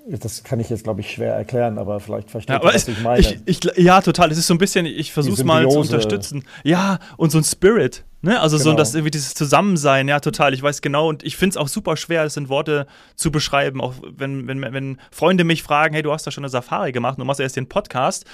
das 0.09 0.45
kann 0.45 0.61
ich 0.61 0.71
jetzt, 0.71 0.85
glaube 0.85 1.01
ich, 1.01 1.11
schwer 1.11 1.35
erklären, 1.35 1.79
aber 1.79 1.99
vielleicht 1.99 2.31
versteht 2.31 2.55
ja, 2.55 2.63
ihr, 2.63 2.75
was 2.75 2.87
ich 2.87 3.01
meine. 3.01 3.21
Ich, 3.21 3.65
ich, 3.65 3.77
ja, 3.77 4.01
total. 4.01 4.31
Es 4.31 4.39
ist 4.39 4.47
so 4.47 4.55
ein 4.55 4.59
bisschen, 4.59 4.87
ich 4.87 5.13
versuche 5.13 5.35
es 5.35 5.45
mal 5.45 5.69
zu 5.69 5.79
unterstützen. 5.79 6.45
Ja, 6.63 6.99
und 7.17 7.31
so 7.31 7.39
ein 7.39 7.45
Spirit. 7.45 8.05
Ne? 8.23 8.41
Also 8.41 8.57
genau. 8.57 8.71
so 8.71 8.77
das 8.77 8.95
irgendwie 8.95 9.11
dieses 9.11 9.35
Zusammensein, 9.35 10.09
ja, 10.09 10.21
total. 10.21 10.55
Ich 10.55 10.63
weiß 10.63 10.81
genau 10.81 11.09
und 11.09 11.25
ich 11.25 11.37
finde 11.37 11.55
es 11.55 11.57
auch 11.57 11.69
super 11.69 11.97
schwer, 11.97 12.25
das 12.25 12.37
in 12.37 12.49
Worte 12.49 12.87
zu 13.17 13.31
beschreiben. 13.31 13.81
Auch 13.81 13.95
wenn, 14.17 14.47
wenn, 14.47 14.61
wenn 14.61 14.99
Freunde 15.11 15.45
mich 15.45 15.63
fragen, 15.63 15.95
hey, 15.95 16.03
du 16.03 16.13
hast 16.13 16.27
da 16.27 16.31
schon 16.31 16.45
eine 16.45 16.51
Safari 16.51 16.93
gemacht 16.93 17.19
und 17.19 17.23
du 17.23 17.27
machst 17.27 17.41
erst 17.41 17.57
den 17.57 17.69
Podcast. 17.69 18.25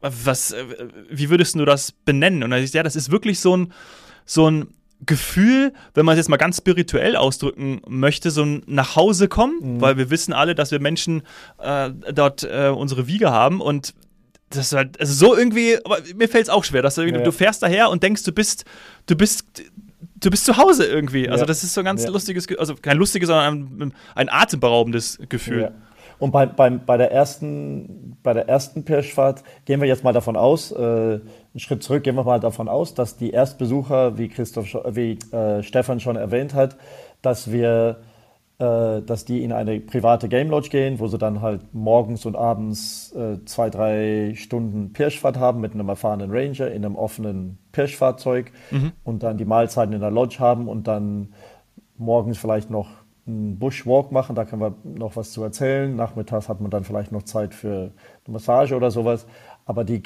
Was, 0.00 0.52
äh, 0.52 0.64
wie 1.10 1.28
würdest 1.28 1.56
du 1.56 1.64
das 1.64 1.92
benennen? 1.92 2.42
Und 2.42 2.50
dann 2.50 2.62
ist 2.62 2.74
ja, 2.74 2.82
das 2.82 2.96
ist 2.96 3.10
wirklich 3.10 3.40
so 3.40 3.56
ein, 3.56 3.72
so 4.24 4.50
ein 4.50 4.68
Gefühl, 5.06 5.72
wenn 5.94 6.04
man 6.04 6.14
es 6.14 6.18
jetzt 6.18 6.28
mal 6.28 6.36
ganz 6.38 6.58
spirituell 6.58 7.16
ausdrücken 7.16 7.80
möchte, 7.86 8.30
so 8.30 8.42
ein 8.42 8.62
nach 8.66 8.96
Hause 8.96 9.28
kommen, 9.28 9.76
mhm. 9.76 9.80
weil 9.80 9.96
wir 9.96 10.10
wissen 10.10 10.32
alle, 10.32 10.54
dass 10.54 10.70
wir 10.70 10.80
Menschen 10.80 11.22
äh, 11.58 11.90
dort 12.12 12.42
äh, 12.42 12.68
unsere 12.68 13.06
Wiege 13.06 13.30
haben 13.30 13.60
und 13.60 13.94
das 14.50 14.66
ist 14.66 14.72
halt, 14.74 14.98
also 14.98 15.12
so 15.12 15.36
irgendwie, 15.36 15.76
aber 15.84 15.98
mir 16.16 16.28
fällt 16.28 16.44
es 16.44 16.50
auch 16.50 16.64
schwer, 16.64 16.82
dass 16.82 16.94
du, 16.94 17.02
ja. 17.02 17.18
du 17.18 17.32
fährst 17.32 17.62
daher 17.62 17.90
und 17.90 18.02
denkst, 18.02 18.24
du 18.24 18.32
bist, 18.32 18.64
du 19.06 19.14
bist, 19.14 19.44
du 20.16 20.30
bist 20.30 20.46
zu 20.46 20.56
Hause 20.56 20.86
irgendwie. 20.86 21.28
Also 21.28 21.42
ja. 21.42 21.46
das 21.46 21.62
ist 21.62 21.74
so 21.74 21.82
ein 21.82 21.84
ganz 21.84 22.04
ja. 22.04 22.10
lustiges, 22.10 22.46
also 22.58 22.74
kein 22.74 22.96
lustiges, 22.96 23.28
sondern 23.28 23.54
ein, 23.78 23.94
ein 24.14 24.28
atemberaubendes 24.30 25.18
Gefühl. 25.28 25.72
Und 26.18 26.32
bei, 26.32 26.46
bei, 26.46 26.70
bei 26.70 26.96
der 26.96 27.12
ersten, 27.12 28.16
bei 28.22 28.32
der 28.32 28.48
ersten 28.48 28.84
Pirschfahrt 28.84 29.44
gehen 29.66 29.80
wir 29.80 29.86
jetzt 29.86 30.02
mal 30.02 30.12
davon 30.12 30.36
aus, 30.36 30.72
äh, 30.72 31.20
einen 31.58 31.64
Schritt 31.64 31.82
zurück, 31.82 32.04
gehen 32.04 32.14
wir 32.14 32.22
mal 32.22 32.38
davon 32.38 32.68
aus, 32.68 32.94
dass 32.94 33.16
die 33.16 33.30
Erstbesucher, 33.30 34.16
wie 34.16 34.28
Christoph, 34.28 34.76
wie 34.92 35.18
äh, 35.32 35.62
Stefan 35.64 35.98
schon 35.98 36.14
erwähnt 36.14 36.54
hat, 36.54 36.76
dass 37.20 37.50
wir, 37.50 37.96
äh, 38.60 39.02
dass 39.02 39.24
die 39.24 39.42
in 39.42 39.50
eine 39.50 39.80
private 39.80 40.28
Game 40.28 40.50
Lodge 40.50 40.68
gehen, 40.68 41.00
wo 41.00 41.08
sie 41.08 41.18
dann 41.18 41.42
halt 41.42 41.74
morgens 41.74 42.26
und 42.26 42.36
abends 42.36 43.12
äh, 43.16 43.44
zwei, 43.44 43.70
drei 43.70 44.34
Stunden 44.36 44.92
Pirschfahrt 44.92 45.36
haben 45.36 45.60
mit 45.60 45.74
einem 45.74 45.88
erfahrenen 45.88 46.30
Ranger 46.30 46.70
in 46.70 46.84
einem 46.84 46.94
offenen 46.94 47.58
Pirschfahrzeug 47.72 48.52
mhm. 48.70 48.92
und 49.02 49.24
dann 49.24 49.36
die 49.36 49.44
Mahlzeiten 49.44 49.92
in 49.92 50.00
der 50.00 50.12
Lodge 50.12 50.38
haben 50.38 50.68
und 50.68 50.86
dann 50.86 51.34
morgens 51.96 52.38
vielleicht 52.38 52.70
noch 52.70 52.88
einen 53.26 53.58
Bushwalk 53.58 54.12
machen, 54.12 54.36
da 54.36 54.44
können 54.44 54.62
wir 54.62 54.74
noch 54.84 55.16
was 55.16 55.32
zu 55.32 55.42
erzählen. 55.42 55.94
Nachmittags 55.96 56.48
hat 56.48 56.60
man 56.60 56.70
dann 56.70 56.84
vielleicht 56.84 57.10
noch 57.10 57.24
Zeit 57.24 57.52
für 57.52 57.90
eine 58.26 58.32
Massage 58.32 58.76
oder 58.76 58.92
sowas. 58.92 59.26
Aber 59.66 59.84
die 59.84 60.00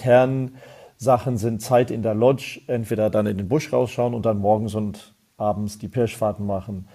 Kernsachen 1.03 1.37
sind 1.37 1.61
Zeit 1.61 1.91
in 1.91 2.03
der 2.03 2.15
Lodge, 2.15 2.61
entweder 2.69 3.11
dann 3.11 3.27
in 3.27 3.37
den 3.37 3.49
Busch 3.49 3.73
rausschauen 3.73 4.15
und 4.15 4.25
dann 4.25 4.39
morgens 4.39 4.77
und 4.77 5.15
abends 5.37 5.79
die 5.79 5.89
Pirschfahrten 5.89 6.47
machen. 6.47 6.87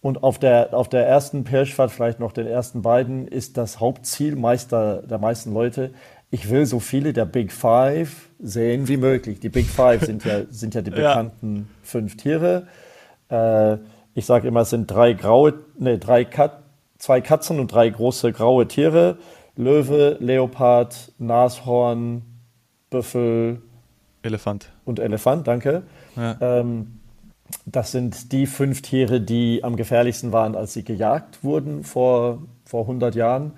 Und 0.00 0.22
auf 0.22 0.38
der, 0.38 0.72
auf 0.74 0.88
der 0.88 1.08
ersten 1.08 1.42
Pirschfahrt, 1.42 1.90
vielleicht 1.90 2.20
noch 2.20 2.30
den 2.30 2.46
ersten 2.46 2.82
beiden, 2.82 3.26
ist 3.26 3.56
das 3.56 3.80
Hauptziel 3.80 4.36
meister, 4.36 5.02
der 5.02 5.18
meisten 5.18 5.52
Leute, 5.52 5.90
ich 6.30 6.50
will 6.50 6.66
so 6.66 6.78
viele 6.78 7.12
der 7.12 7.24
Big 7.24 7.50
Five 7.50 8.28
sehen 8.38 8.86
wie 8.86 8.96
möglich. 8.96 9.40
Die 9.40 9.48
Big 9.48 9.66
Five 9.66 10.04
sind 10.04 10.24
ja, 10.24 10.42
sind 10.50 10.76
ja 10.76 10.82
die 10.82 10.90
bekannten 10.90 11.56
ja. 11.56 11.62
fünf 11.82 12.16
Tiere. 12.16 12.68
Äh, 13.28 13.78
ich 14.14 14.24
sage 14.24 14.46
immer, 14.46 14.60
es 14.60 14.70
sind 14.70 14.86
drei 14.88 15.14
graue, 15.14 15.54
nee, 15.76 15.98
drei 15.98 16.24
Kat 16.24 16.62
zwei 16.98 17.20
Katzen 17.20 17.58
und 17.58 17.72
drei 17.72 17.90
große 17.90 18.32
graue 18.32 18.68
Tiere. 18.68 19.18
Löwe, 19.56 20.16
Leopard, 20.20 21.12
Nashorn, 21.18 22.22
Büffel. 22.90 23.62
Elefant. 24.22 24.72
Und 24.84 24.98
Elefant, 24.98 25.46
danke. 25.46 25.82
Ja. 26.16 26.36
Ähm, 26.40 26.98
das 27.64 27.92
sind 27.92 28.32
die 28.32 28.46
fünf 28.46 28.82
Tiere, 28.82 29.20
die 29.20 29.64
am 29.64 29.76
gefährlichsten 29.76 30.32
waren, 30.32 30.54
als 30.54 30.74
sie 30.74 30.84
gejagt 30.84 31.42
wurden 31.44 31.84
vor, 31.84 32.42
vor 32.64 32.82
100 32.82 33.14
Jahren. 33.14 33.52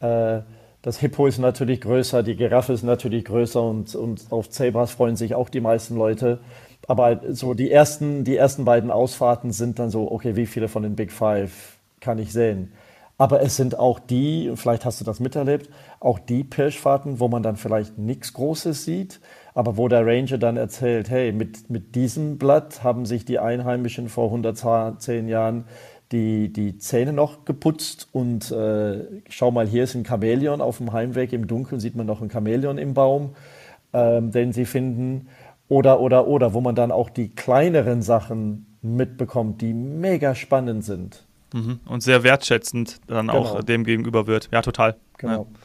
Äh, 0.00 0.40
das 0.82 0.98
Hippo 0.98 1.26
ist 1.26 1.38
natürlich 1.38 1.80
größer, 1.80 2.22
die 2.22 2.36
Giraffe 2.36 2.72
ist 2.72 2.84
natürlich 2.84 3.24
größer 3.24 3.62
und, 3.62 3.94
und 3.94 4.26
auf 4.30 4.50
Zebras 4.50 4.92
freuen 4.92 5.16
sich 5.16 5.34
auch 5.34 5.48
die 5.48 5.60
meisten 5.60 5.96
Leute. 5.96 6.38
Aber 6.86 7.20
so 7.30 7.54
die 7.54 7.70
ersten, 7.70 8.22
die 8.22 8.36
ersten 8.36 8.64
beiden 8.64 8.90
Ausfahrten 8.90 9.50
sind 9.50 9.78
dann 9.78 9.90
so, 9.90 10.10
okay, 10.10 10.36
wie 10.36 10.46
viele 10.46 10.68
von 10.68 10.84
den 10.84 10.94
Big 10.94 11.10
Five 11.10 11.78
kann 12.00 12.18
ich 12.18 12.32
sehen? 12.32 12.72
Aber 13.18 13.40
es 13.40 13.56
sind 13.56 13.78
auch 13.78 13.98
die, 13.98 14.52
vielleicht 14.56 14.84
hast 14.84 15.00
du 15.00 15.04
das 15.04 15.20
miterlebt, 15.20 15.70
auch 16.00 16.18
die 16.18 16.44
Pirschfahrten, 16.44 17.18
wo 17.18 17.28
man 17.28 17.42
dann 17.42 17.56
vielleicht 17.56 17.96
nichts 17.96 18.34
Großes 18.34 18.84
sieht, 18.84 19.20
aber 19.54 19.78
wo 19.78 19.88
der 19.88 20.06
Ranger 20.06 20.36
dann 20.36 20.58
erzählt, 20.58 21.08
hey, 21.08 21.32
mit, 21.32 21.70
mit 21.70 21.94
diesem 21.94 22.36
Blatt 22.36 22.84
haben 22.84 23.06
sich 23.06 23.24
die 23.24 23.38
Einheimischen 23.38 24.10
vor 24.10 24.26
110 24.26 25.28
Jahren 25.28 25.64
die, 26.12 26.52
die 26.52 26.78
Zähne 26.78 27.12
noch 27.12 27.44
geputzt 27.44 28.08
und 28.12 28.50
äh, 28.52 29.04
schau 29.28 29.50
mal, 29.50 29.66
hier 29.66 29.84
ist 29.84 29.94
ein 29.94 30.04
Chamäleon 30.04 30.60
auf 30.60 30.76
dem 30.78 30.92
Heimweg, 30.92 31.32
im 31.32 31.46
Dunkeln 31.46 31.80
sieht 31.80 31.96
man 31.96 32.06
noch 32.06 32.22
ein 32.22 32.30
Chamäleon 32.30 32.78
im 32.78 32.94
Baum, 32.94 33.34
äh, 33.92 34.22
den 34.22 34.52
sie 34.52 34.66
finden. 34.66 35.28
Oder, 35.68 36.00
oder, 36.00 36.28
oder, 36.28 36.54
wo 36.54 36.60
man 36.60 36.76
dann 36.76 36.92
auch 36.92 37.10
die 37.10 37.34
kleineren 37.34 38.02
Sachen 38.02 38.76
mitbekommt, 38.82 39.60
die 39.62 39.74
mega 39.74 40.36
spannend 40.36 40.84
sind. 40.84 41.25
Mhm. 41.52 41.80
Und 41.86 42.02
sehr 42.02 42.22
wertschätzend 42.22 43.00
dann 43.06 43.28
genau. 43.28 43.38
auch 43.38 43.64
dem 43.64 43.84
gegenüber 43.84 44.26
wird. 44.26 44.48
Ja, 44.52 44.62
total. 44.62 44.96
Genau. 45.18 45.42
Ja. 45.50 45.60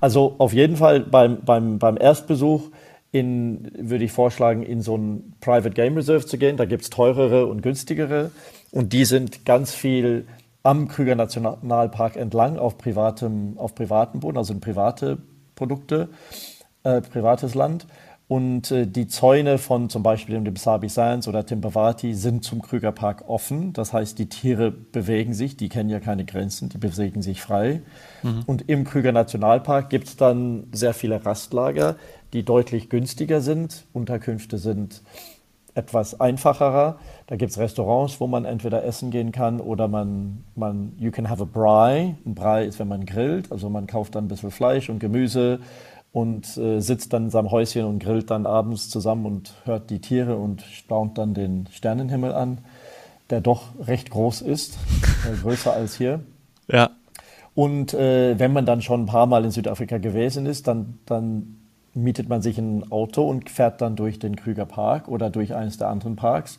Also 0.00 0.34
auf 0.38 0.52
jeden 0.52 0.76
Fall 0.76 1.00
beim, 1.00 1.40
beim, 1.44 1.78
beim 1.78 1.96
Erstbesuch 1.96 2.70
in, 3.12 3.70
würde 3.78 4.04
ich 4.04 4.12
vorschlagen, 4.12 4.62
in 4.62 4.80
so 4.80 4.96
ein 4.96 5.34
Private 5.40 5.70
Game 5.70 5.94
Reserve 5.94 6.26
zu 6.26 6.38
gehen. 6.38 6.56
Da 6.56 6.64
gibt 6.64 6.82
es 6.82 6.90
teurere 6.90 7.46
und 7.46 7.62
günstigere. 7.62 8.30
Und 8.70 8.92
die 8.92 9.04
sind 9.04 9.44
ganz 9.44 9.74
viel 9.74 10.26
am 10.62 10.88
Krüger 10.88 11.14
Nationalpark 11.14 12.16
entlang 12.16 12.56
auf 12.58 12.78
privatem, 12.78 13.58
auf 13.58 13.74
privatem 13.74 14.20
Boden, 14.20 14.38
also 14.38 14.52
in 14.52 14.60
private 14.60 15.18
Produkte, 15.54 16.08
äh, 16.84 17.00
privates 17.00 17.54
Land. 17.54 17.86
Und 18.32 18.70
äh, 18.70 18.86
die 18.86 19.08
Zäune 19.08 19.58
von 19.58 19.90
zum 19.90 20.02
Beispiel 20.02 20.40
dem 20.40 20.56
Sabi 20.56 20.88
Sands 20.88 21.28
oder 21.28 21.44
Timbavati 21.44 22.14
sind 22.14 22.42
zum 22.42 22.62
Krügerpark 22.62 23.28
offen. 23.28 23.74
Das 23.74 23.92
heißt, 23.92 24.18
die 24.18 24.30
Tiere 24.30 24.70
bewegen 24.70 25.34
sich, 25.34 25.58
die 25.58 25.68
kennen 25.68 25.90
ja 25.90 26.00
keine 26.00 26.24
Grenzen, 26.24 26.70
die 26.70 26.78
bewegen 26.78 27.20
sich 27.20 27.42
frei. 27.42 27.82
Mhm. 28.22 28.44
Und 28.46 28.70
im 28.70 28.84
Krüger 28.84 29.12
Nationalpark 29.12 29.90
gibt 29.90 30.08
es 30.08 30.16
dann 30.16 30.64
sehr 30.72 30.94
viele 30.94 31.22
Rastlager, 31.26 31.96
die 32.32 32.42
deutlich 32.42 32.88
günstiger 32.88 33.42
sind. 33.42 33.84
Unterkünfte 33.92 34.56
sind 34.56 35.02
etwas 35.74 36.18
einfacherer. 36.18 37.00
Da 37.26 37.36
gibt 37.36 37.50
es 37.50 37.58
Restaurants, 37.58 38.18
wo 38.18 38.26
man 38.26 38.46
entweder 38.46 38.82
essen 38.82 39.10
gehen 39.10 39.32
kann 39.32 39.60
oder 39.60 39.88
man, 39.88 40.44
man, 40.54 40.94
you 40.98 41.10
can 41.10 41.28
have 41.28 41.42
a 41.42 41.46
braai. 41.46 42.16
Ein 42.24 42.34
Braai 42.34 42.64
ist, 42.64 42.78
wenn 42.78 42.88
man 42.88 43.04
grillt, 43.04 43.52
also 43.52 43.68
man 43.68 43.86
kauft 43.86 44.14
dann 44.14 44.24
ein 44.24 44.28
bisschen 44.28 44.50
Fleisch 44.50 44.88
und 44.88 45.00
Gemüse 45.00 45.60
und 46.12 46.56
äh, 46.58 46.80
sitzt 46.80 47.12
dann 47.12 47.24
in 47.24 47.30
seinem 47.30 47.50
Häuschen 47.50 47.84
und 47.84 47.98
grillt 47.98 48.30
dann 48.30 48.46
abends 48.46 48.90
zusammen 48.90 49.26
und 49.26 49.54
hört 49.64 49.90
die 49.90 50.00
Tiere 50.00 50.36
und 50.36 50.62
staunt 50.62 51.18
dann 51.18 51.34
den 51.34 51.66
Sternenhimmel 51.72 52.32
an, 52.32 52.58
der 53.30 53.40
doch 53.40 53.62
recht 53.86 54.10
groß 54.10 54.42
ist, 54.42 54.78
äh, 55.26 55.36
größer 55.40 55.72
als 55.72 55.96
hier. 55.96 56.20
Ja. 56.68 56.90
Und 57.54 57.94
äh, 57.94 58.38
wenn 58.38 58.52
man 58.52 58.66
dann 58.66 58.82
schon 58.82 59.02
ein 59.02 59.06
paar 59.06 59.26
Mal 59.26 59.44
in 59.44 59.50
Südafrika 59.50 59.98
gewesen 59.98 60.46
ist, 60.46 60.68
dann, 60.68 60.98
dann 61.06 61.58
mietet 61.94 62.28
man 62.28 62.40
sich 62.42 62.58
ein 62.58 62.90
Auto 62.90 63.28
und 63.28 63.50
fährt 63.50 63.80
dann 63.80 63.96
durch 63.96 64.18
den 64.18 64.36
Krüger 64.36 64.64
Park 64.64 65.08
oder 65.08 65.30
durch 65.30 65.54
eines 65.54 65.78
der 65.78 65.88
anderen 65.88 66.16
Parks. 66.16 66.58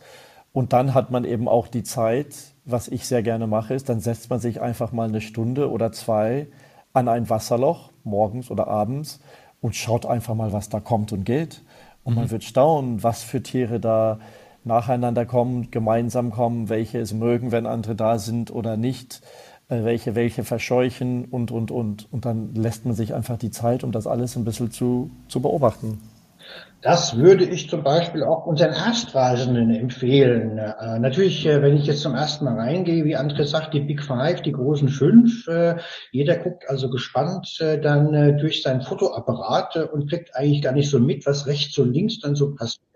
Und 0.52 0.74
dann 0.74 0.94
hat 0.94 1.10
man 1.10 1.26
eben 1.26 1.48
auch 1.48 1.68
die 1.68 1.82
Zeit, 1.84 2.36
was 2.66 2.88
ich 2.88 3.08
sehr 3.08 3.24
gerne 3.24 3.48
mache, 3.48 3.74
ist, 3.74 3.90
dann 3.90 4.00
setzt 4.00 4.30
man 4.30 4.40
sich 4.40 4.62
einfach 4.62 4.92
mal 4.92 5.08
eine 5.08 5.22
Stunde 5.22 5.72
oder 5.72 5.92
zwei 5.92 6.48
an 6.94 7.08
ein 7.08 7.30
Wasserloch, 7.30 7.90
morgens 8.04 8.52
oder 8.52 8.68
abends, 8.68 9.20
und 9.64 9.76
schaut 9.78 10.06
einfach 10.06 10.36
mal, 10.36 10.52
was 10.52 10.68
da 10.68 10.82
kommt 10.82 11.14
und 11.14 11.24
geht. 11.24 11.62
Und 12.04 12.14
mhm. 12.14 12.20
man 12.20 12.32
wird 12.32 12.44
staunen, 12.44 13.02
was 13.02 13.24
für 13.24 13.42
Tiere 13.42 13.80
da 13.80 14.20
nacheinander 14.66 15.26
kommen, 15.26 15.72
gemeinsam 15.72 16.32
kommen, 16.32 16.68
welche 16.68 17.00
es 17.00 17.14
mögen, 17.14 17.54
wenn 17.54 17.66
andere 17.66 17.96
da 17.96 18.20
sind 18.20 18.52
oder 18.52 18.76
nicht, 18.76 19.22
äh, 19.70 19.86
welche 19.86 20.16
welche 20.16 20.44
verscheuchen 20.44 21.26
und, 21.26 21.50
und, 21.50 21.72
und. 21.72 22.12
Und 22.12 22.26
dann 22.26 22.54
lässt 22.56 22.86
man 22.86 22.94
sich 22.94 23.14
einfach 23.14 23.38
die 23.38 23.52
Zeit, 23.52 23.86
um 23.86 23.94
das 23.94 24.06
alles 24.06 24.36
ein 24.36 24.44
bisschen 24.44 24.70
zu, 24.70 25.12
zu 25.30 25.42
beobachten. 25.42 25.98
Das 26.84 27.18
würde 27.18 27.46
ich 27.46 27.70
zum 27.70 27.82
Beispiel 27.82 28.24
auch 28.24 28.46
unseren 28.46 28.74
Erstreisenden 28.74 29.74
empfehlen. 29.74 30.58
Äh, 30.58 31.00
natürlich, 31.00 31.46
äh, 31.46 31.62
wenn 31.62 31.78
ich 31.78 31.86
jetzt 31.86 32.02
zum 32.02 32.14
ersten 32.14 32.44
Mal 32.44 32.60
reingehe, 32.60 33.06
wie 33.06 33.16
André 33.16 33.46
sagt, 33.46 33.74
die 33.74 33.80
Big 33.80 34.04
Five, 34.04 34.42
die 34.42 34.52
großen 34.52 34.90
fünf, 34.90 35.48
äh, 35.48 35.78
jeder 36.12 36.36
guckt 36.36 36.66
also 36.68 36.90
gespannt 36.90 37.58
äh, 37.62 37.80
dann 37.80 38.14
äh, 38.14 38.36
durch 38.36 38.62
sein 38.62 38.82
Fotoapparat 38.82 39.76
äh, 39.78 39.84
und 39.84 40.10
kriegt 40.10 40.36
eigentlich 40.36 40.62
gar 40.62 40.74
nicht 40.74 40.90
so 40.90 41.00
mit, 41.00 41.26
was 41.26 41.48
rechts 41.48 41.78
und 41.78 41.94
links 41.94 42.20
dann 42.20 42.36
so 42.36 42.54
passiert. 42.54 42.93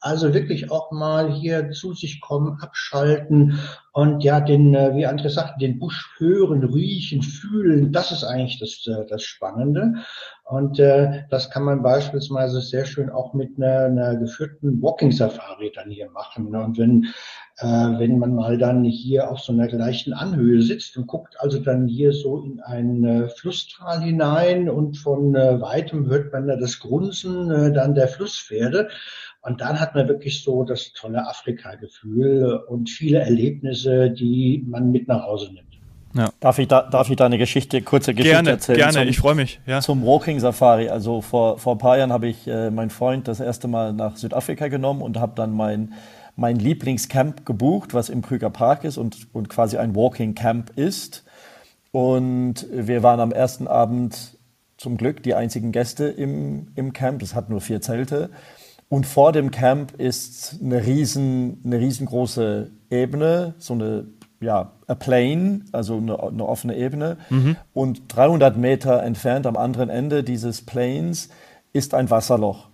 Also 0.00 0.34
wirklich 0.34 0.70
auch 0.70 0.92
mal 0.92 1.32
hier 1.32 1.70
zu 1.70 1.94
sich 1.94 2.20
kommen, 2.20 2.58
abschalten 2.60 3.58
und 3.92 4.22
ja, 4.22 4.40
den, 4.40 4.74
äh, 4.74 4.94
wie 4.94 5.06
André 5.06 5.30
sagte, 5.30 5.58
den 5.58 5.78
Busch 5.78 6.14
hören, 6.18 6.62
riechen, 6.64 7.22
fühlen, 7.22 7.92
das 7.92 8.12
ist 8.12 8.24
eigentlich 8.24 8.58
das, 8.58 8.86
äh, 8.86 9.06
das 9.06 9.22
Spannende. 9.22 9.94
Und 10.44 10.78
äh, 10.78 11.24
das 11.30 11.50
kann 11.50 11.64
man 11.64 11.82
beispielsweise 11.82 12.60
sehr 12.60 12.84
schön 12.84 13.10
auch 13.10 13.32
mit 13.32 13.56
einer, 13.56 13.86
einer 13.86 14.16
geführten 14.16 14.82
Walking-Safari 14.82 15.72
dann 15.74 15.90
hier 15.90 16.10
machen. 16.10 16.54
Und 16.54 16.78
wenn 16.78 17.06
äh, 17.58 17.64
wenn 17.66 18.18
man 18.18 18.34
mal 18.34 18.58
dann 18.58 18.84
hier 18.84 19.30
auf 19.30 19.40
so 19.40 19.52
einer 19.52 19.66
gleichen 19.66 20.12
Anhöhe 20.12 20.60
sitzt 20.60 20.96
und 20.98 21.06
guckt 21.06 21.40
also 21.40 21.58
dann 21.58 21.88
hier 21.88 22.12
so 22.12 22.42
in 22.42 22.60
ein 22.60 23.04
äh, 23.04 23.28
Flusstal 23.30 24.02
hinein 24.02 24.68
und 24.68 24.98
von 24.98 25.34
äh, 25.34 25.58
weitem 25.58 26.06
hört 26.06 26.34
man 26.34 26.48
da 26.48 26.56
das 26.56 26.78
Grunzen 26.80 27.50
äh, 27.50 27.72
dann 27.72 27.94
der 27.94 28.08
Flusspferde. 28.08 28.90
Und 29.46 29.60
dann 29.60 29.78
hat 29.78 29.94
man 29.94 30.08
wirklich 30.08 30.42
so 30.42 30.64
das 30.64 30.92
tolle 30.92 31.26
Afrika-Gefühl 31.26 32.60
und 32.68 32.90
viele 32.90 33.20
Erlebnisse, 33.20 34.10
die 34.10 34.64
man 34.66 34.90
mit 34.90 35.08
nach 35.08 35.22
Hause 35.24 35.52
nimmt. 35.52 35.66
Ja. 36.14 36.30
Darf, 36.40 36.58
ich 36.58 36.66
da, 36.66 36.82
darf 36.82 37.10
ich 37.10 37.16
da 37.16 37.26
eine 37.26 37.38
Geschichte, 37.38 37.82
kurze 37.82 38.14
Geschichte 38.14 38.34
gerne, 38.34 38.50
erzählen? 38.50 38.78
Gerne, 38.78 38.92
zum, 39.00 39.08
ich 39.08 39.18
freue 39.18 39.34
mich. 39.34 39.60
Ja. 39.66 39.80
Zum 39.80 40.04
Walking 40.04 40.40
Safari. 40.40 40.88
Also 40.88 41.20
vor, 41.20 41.58
vor 41.58 41.74
ein 41.74 41.78
paar 41.78 41.98
Jahren 41.98 42.12
habe 42.12 42.26
ich 42.26 42.46
äh, 42.46 42.70
meinen 42.70 42.90
Freund 42.90 43.28
das 43.28 43.38
erste 43.38 43.68
Mal 43.68 43.92
nach 43.92 44.16
Südafrika 44.16 44.68
genommen 44.68 45.02
und 45.02 45.18
habe 45.18 45.32
dann 45.36 45.52
mein 45.52 45.92
mein 46.36 46.56
Lieblingscamp 46.56 47.46
gebucht, 47.46 47.94
was 47.94 48.10
im 48.10 48.20
Krüger 48.20 48.50
Park 48.50 48.84
ist 48.84 48.98
und, 48.98 49.26
und 49.34 49.48
quasi 49.48 49.78
ein 49.78 49.96
Walking 49.96 50.34
Camp 50.34 50.70
ist. 50.76 51.24
Und 51.92 52.66
wir 52.70 53.02
waren 53.02 53.20
am 53.20 53.32
ersten 53.32 53.66
Abend 53.66 54.36
zum 54.76 54.98
Glück 54.98 55.22
die 55.22 55.34
einzigen 55.34 55.72
Gäste 55.72 56.04
im, 56.04 56.68
im 56.74 56.92
Camp. 56.92 57.22
Es 57.22 57.34
hat 57.34 57.48
nur 57.48 57.62
vier 57.62 57.80
Zelte. 57.80 58.28
Und 58.88 59.06
vor 59.06 59.32
dem 59.32 59.50
Camp 59.50 59.94
ist 59.98 60.58
eine, 60.62 60.86
riesen, 60.86 61.60
eine 61.64 61.78
riesengroße 61.80 62.70
Ebene, 62.90 63.54
so 63.58 63.74
eine, 63.74 64.06
ja, 64.40 64.72
a 64.86 64.94
plane, 64.94 65.62
also 65.72 65.96
eine, 65.96 66.22
eine 66.22 66.46
offene 66.46 66.76
Ebene. 66.76 67.16
Mhm. 67.30 67.56
Und 67.74 68.02
300 68.08 68.56
Meter 68.56 69.02
entfernt 69.02 69.46
am 69.46 69.56
anderen 69.56 69.90
Ende 69.90 70.22
dieses 70.22 70.62
Plains 70.62 71.30
ist 71.72 71.94
ein 71.94 72.10
Wasserloch. 72.10 72.68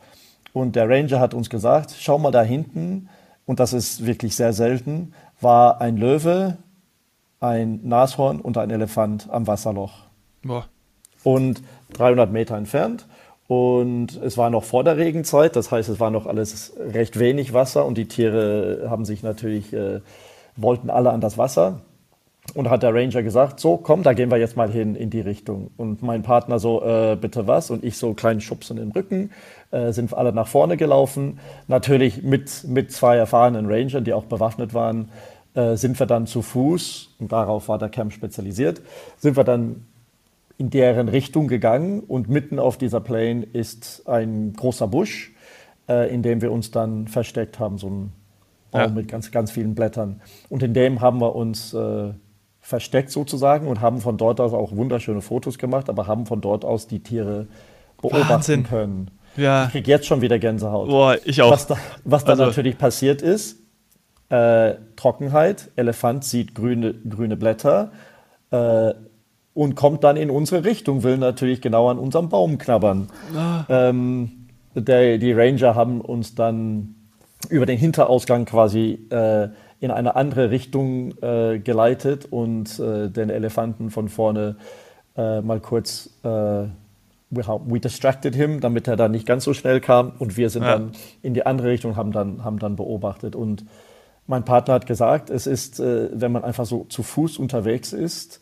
Und 0.52 0.76
der 0.76 0.88
Ranger 0.88 1.18
hat 1.18 1.32
uns 1.32 1.48
gesagt, 1.48 1.94
schau 1.98 2.18
mal 2.18 2.30
da 2.30 2.42
hinten, 2.42 3.08
und 3.46 3.58
das 3.58 3.72
ist 3.72 4.06
wirklich 4.06 4.36
sehr 4.36 4.52
selten, 4.52 5.14
war 5.40 5.80
ein 5.80 5.96
Löwe, 5.96 6.58
ein 7.40 7.80
Nashorn 7.82 8.40
und 8.40 8.56
ein 8.56 8.70
Elefant 8.70 9.28
am 9.30 9.46
Wasserloch. 9.46 9.92
Boah. 10.42 10.66
Und 11.24 11.62
300 11.94 12.30
Meter 12.30 12.56
entfernt. 12.56 13.06
Und 13.48 14.16
es 14.22 14.38
war 14.38 14.50
noch 14.50 14.64
vor 14.64 14.84
der 14.84 14.96
Regenzeit, 14.96 15.56
das 15.56 15.70
heißt, 15.70 15.88
es 15.88 16.00
war 16.00 16.10
noch 16.10 16.26
alles 16.26 16.72
recht 16.78 17.18
wenig 17.18 17.52
Wasser 17.52 17.84
und 17.84 17.98
die 17.98 18.06
Tiere 18.06 18.86
haben 18.88 19.04
sich 19.04 19.22
natürlich, 19.22 19.72
äh, 19.72 20.00
wollten 20.56 20.90
alle 20.90 21.10
an 21.10 21.20
das 21.20 21.38
Wasser. 21.38 21.80
Und 22.54 22.68
hat 22.68 22.82
der 22.82 22.92
Ranger 22.92 23.22
gesagt, 23.22 23.60
so 23.60 23.76
komm, 23.76 24.02
da 24.02 24.14
gehen 24.14 24.30
wir 24.30 24.36
jetzt 24.36 24.56
mal 24.56 24.68
hin 24.68 24.96
in 24.96 25.10
die 25.10 25.20
Richtung. 25.20 25.70
Und 25.76 26.02
mein 26.02 26.22
Partner 26.22 26.58
so, 26.58 26.82
äh, 26.82 27.16
bitte 27.18 27.46
was? 27.46 27.70
Und 27.70 27.84
ich 27.84 27.96
so 27.96 28.14
kleinen 28.14 28.40
Schubsen 28.40 28.78
im 28.78 28.90
Rücken, 28.90 29.30
äh, 29.70 29.92
sind 29.92 30.12
alle 30.12 30.32
nach 30.32 30.48
vorne 30.48 30.76
gelaufen. 30.76 31.38
Natürlich 31.68 32.22
mit, 32.24 32.64
mit 32.64 32.90
zwei 32.90 33.16
erfahrenen 33.16 33.66
Rangern, 33.70 34.02
die 34.02 34.12
auch 34.12 34.24
bewaffnet 34.24 34.74
waren, 34.74 35.08
äh, 35.54 35.76
sind 35.76 35.98
wir 36.00 36.06
dann 36.06 36.26
zu 36.26 36.42
Fuß, 36.42 37.10
und 37.20 37.30
darauf 37.30 37.68
war 37.68 37.78
der 37.78 37.90
Camp 37.90 38.12
spezialisiert, 38.12 38.82
sind 39.18 39.36
wir 39.36 39.44
dann 39.44 39.86
in 40.58 40.70
deren 40.70 41.08
Richtung 41.08 41.48
gegangen 41.48 42.00
und 42.00 42.28
mitten 42.28 42.58
auf 42.58 42.78
dieser 42.78 43.00
Plane 43.00 43.44
ist 43.52 44.08
ein 44.08 44.52
großer 44.52 44.88
Busch, 44.88 45.32
äh, 45.88 46.12
in 46.12 46.22
dem 46.22 46.40
wir 46.40 46.52
uns 46.52 46.70
dann 46.70 47.08
versteckt 47.08 47.58
haben, 47.58 47.78
so 47.78 47.88
ein 47.88 48.12
Baum 48.70 48.80
ja. 48.80 48.88
mit 48.88 49.08
ganz, 49.08 49.30
ganz 49.30 49.50
vielen 49.50 49.74
Blättern. 49.74 50.20
Und 50.48 50.62
in 50.62 50.74
dem 50.74 51.00
haben 51.00 51.20
wir 51.20 51.34
uns 51.34 51.74
äh, 51.74 52.12
versteckt 52.60 53.10
sozusagen 53.10 53.66
und 53.66 53.80
haben 53.80 54.00
von 54.00 54.16
dort 54.16 54.40
aus 54.40 54.52
auch 54.52 54.74
wunderschöne 54.74 55.20
Fotos 55.20 55.58
gemacht, 55.58 55.88
aber 55.88 56.06
haben 56.06 56.26
von 56.26 56.40
dort 56.40 56.64
aus 56.64 56.86
die 56.86 57.00
Tiere 57.00 57.48
beobachten 58.00 58.28
Wahnsinn. 58.28 58.64
können. 58.64 59.10
Ja. 59.36 59.64
Ich 59.66 59.72
kriege 59.72 59.90
jetzt 59.90 60.06
schon 60.06 60.20
wieder 60.20 60.38
Gänsehaut. 60.38 60.88
Boah, 60.88 61.16
ich 61.24 61.42
auch. 61.42 61.50
Was 61.50 61.66
da, 61.66 61.76
was 62.04 62.24
da 62.24 62.32
also. 62.32 62.46
natürlich 62.46 62.78
passiert 62.78 63.22
ist, 63.22 63.58
äh, 64.28 64.74
Trockenheit, 64.96 65.70
Elefant 65.76 66.24
sieht 66.24 66.54
grüne, 66.54 66.94
grüne 66.94 67.36
Blätter 67.36 67.92
äh, 68.50 68.94
und 69.54 69.74
kommt 69.74 70.04
dann 70.04 70.16
in 70.16 70.30
unsere 70.30 70.64
Richtung, 70.64 71.02
will 71.02 71.18
natürlich 71.18 71.60
genau 71.60 71.88
an 71.88 71.98
unserem 71.98 72.28
Baum 72.28 72.58
knabbern. 72.58 73.08
Ah. 73.36 73.64
Ähm, 73.68 74.48
der, 74.74 75.18
die 75.18 75.32
Ranger 75.32 75.74
haben 75.74 76.00
uns 76.00 76.34
dann 76.34 76.94
über 77.50 77.66
den 77.66 77.78
Hinterausgang 77.78 78.44
quasi 78.44 79.06
äh, 79.10 79.48
in 79.80 79.90
eine 79.90 80.16
andere 80.16 80.50
Richtung 80.50 81.12
äh, 81.22 81.58
geleitet 81.58 82.26
und 82.30 82.78
äh, 82.78 83.08
den 83.10 83.30
Elefanten 83.30 83.90
von 83.90 84.08
vorne 84.08 84.56
äh, 85.16 85.40
mal 85.40 85.60
kurz 85.60 86.10
äh, 86.22 86.28
we, 87.30 87.80
distracted 87.80 88.34
him, 88.34 88.60
damit 88.60 88.86
er 88.86 88.96
dann 88.96 89.10
nicht 89.10 89.26
ganz 89.26 89.44
so 89.44 89.54
schnell 89.54 89.80
kam 89.80 90.12
und 90.18 90.36
wir 90.36 90.50
sind 90.50 90.62
ja. 90.62 90.72
dann 90.72 90.92
in 91.22 91.34
die 91.34 91.44
andere 91.44 91.68
Richtung 91.68 91.96
haben 91.96 92.12
dann 92.12 92.44
haben 92.44 92.58
dann 92.58 92.76
beobachtet 92.76 93.34
und 93.34 93.64
mein 94.28 94.44
Partner 94.44 94.74
hat 94.74 94.86
gesagt, 94.86 95.30
es 95.30 95.48
ist, 95.48 95.80
äh, 95.80 96.08
wenn 96.12 96.30
man 96.30 96.44
einfach 96.44 96.64
so 96.64 96.84
zu 96.84 97.02
Fuß 97.02 97.38
unterwegs 97.38 97.92
ist, 97.92 98.40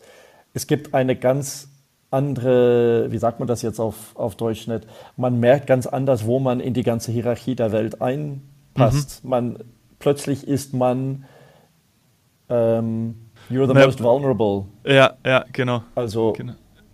es 0.53 0.67
gibt 0.67 0.93
eine 0.93 1.15
ganz 1.15 1.69
andere, 2.11 3.07
wie 3.09 3.17
sagt 3.17 3.39
man 3.39 3.47
das 3.47 3.61
jetzt 3.61 3.79
auf, 3.79 4.15
auf 4.15 4.35
Deutsch 4.35 4.67
nicht, 4.67 4.85
man 5.15 5.39
merkt 5.39 5.67
ganz 5.67 5.87
anders, 5.87 6.25
wo 6.25 6.39
man 6.39 6.59
in 6.59 6.73
die 6.73 6.83
ganze 6.83 7.11
Hierarchie 7.11 7.55
der 7.55 7.71
Welt 7.71 8.01
einpasst. 8.01 9.23
Mhm. 9.23 9.29
Man 9.29 9.59
plötzlich 9.99 10.47
ist 10.47 10.73
man 10.73 11.25
ähm, 12.49 13.15
You're 13.49 13.67
the 13.67 13.73
most 13.73 14.03
vulnerable. 14.03 14.65
Ja, 14.85 15.13
ja, 15.25 15.45
genau. 15.51 15.83
Also, 15.95 16.33
genau. 16.33 16.53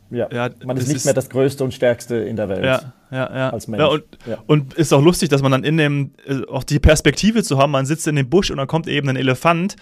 Ja, 0.10 0.30
ja 0.32 0.50
man 0.64 0.78
ist 0.78 0.88
nicht 0.88 0.98
ist 0.98 1.06
mehr 1.06 1.14
das 1.14 1.30
Größte 1.30 1.64
und 1.64 1.74
Stärkste 1.74 2.16
in 2.16 2.36
der 2.36 2.48
Welt. 2.48 2.64
Ja, 2.64 2.94
ja, 3.12 3.36
ja. 3.36 3.50
Als 3.50 3.68
Mensch. 3.68 3.82
Ja 3.82 3.88
und, 3.88 4.04
ja. 4.26 4.38
und 4.48 4.74
ist 4.76 4.94
auch 4.94 5.02
lustig, 5.02 5.30
dass 5.30 5.42
man 5.42 5.52
dann 5.52 5.64
in 5.64 5.78
dem, 5.78 6.12
äh, 6.26 6.46
auch 6.50 6.64
die 6.64 6.80
Perspektive 6.80 7.44
zu 7.44 7.58
haben, 7.58 7.72
man 7.72 7.86
sitzt 7.86 8.08
in 8.08 8.16
dem 8.16 8.30
Busch 8.30 8.50
und 8.52 8.58
dann 8.58 8.68
kommt 8.68 8.88
eben 8.88 9.10
ein 9.10 9.16
Elefant 9.16 9.76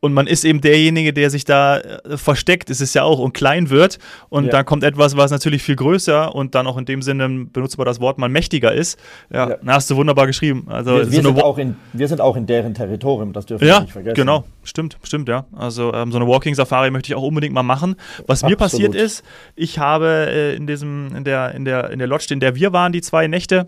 und 0.00 0.14
man 0.14 0.26
ist 0.26 0.44
eben 0.44 0.60
derjenige, 0.60 1.12
der 1.12 1.30
sich 1.30 1.44
da 1.44 1.78
äh, 1.78 2.16
versteckt, 2.16 2.70
ist 2.70 2.80
es 2.80 2.94
ja 2.94 3.04
auch 3.04 3.18
und 3.18 3.34
klein 3.34 3.70
wird 3.70 3.98
und 4.28 4.46
ja. 4.46 4.50
dann 4.50 4.64
kommt 4.64 4.82
etwas, 4.82 5.16
was 5.16 5.30
natürlich 5.30 5.62
viel 5.62 5.76
größer 5.76 6.34
und 6.34 6.54
dann 6.54 6.66
auch 6.66 6.78
in 6.78 6.86
dem 6.86 7.02
Sinne 7.02 7.28
benutzt 7.52 7.78
man 7.78 7.84
das 7.84 8.00
Wort 8.00 8.18
mal 8.18 8.28
mächtiger 8.28 8.72
ist. 8.72 8.98
Ja, 9.32 9.50
ja. 9.50 9.56
hast 9.66 9.90
du 9.90 9.96
wunderbar 9.96 10.26
geschrieben. 10.26 10.66
Also 10.68 10.92
wir, 10.92 11.10
wir, 11.10 11.22
so 11.22 11.28
sind 11.28 11.42
auch 11.42 11.58
in, 11.58 11.76
wir 11.92 12.08
sind 12.08 12.20
auch 12.20 12.36
in 12.36 12.46
deren 12.46 12.74
Territorium, 12.74 13.32
das 13.32 13.46
dürfen 13.46 13.66
wir 13.66 13.80
nicht 13.80 13.92
vergessen. 13.92 14.14
Genau, 14.14 14.44
stimmt, 14.64 14.98
stimmt, 15.02 15.28
ja. 15.28 15.46
Also 15.54 15.92
ähm, 15.92 16.10
so 16.12 16.18
eine 16.18 16.26
Walking 16.26 16.54
Safari 16.54 16.90
möchte 16.90 17.12
ich 17.12 17.14
auch 17.14 17.22
unbedingt 17.22 17.54
mal 17.54 17.62
machen. 17.62 17.96
Was 18.26 18.42
Absolut. 18.42 18.50
mir 18.50 18.56
passiert 18.56 18.94
ist, 18.94 19.22
ich 19.54 19.78
habe 19.78 20.26
äh, 20.28 20.56
in 20.56 20.66
diesem, 20.66 21.14
in 21.14 21.24
der, 21.24 21.54
in 21.54 21.64
der, 21.64 21.90
in 21.90 21.98
der 21.98 22.08
Lodge, 22.08 22.28
in 22.30 22.40
der 22.40 22.54
wir 22.54 22.72
waren, 22.72 22.92
die 22.92 23.02
zwei 23.02 23.26
Nächte, 23.26 23.66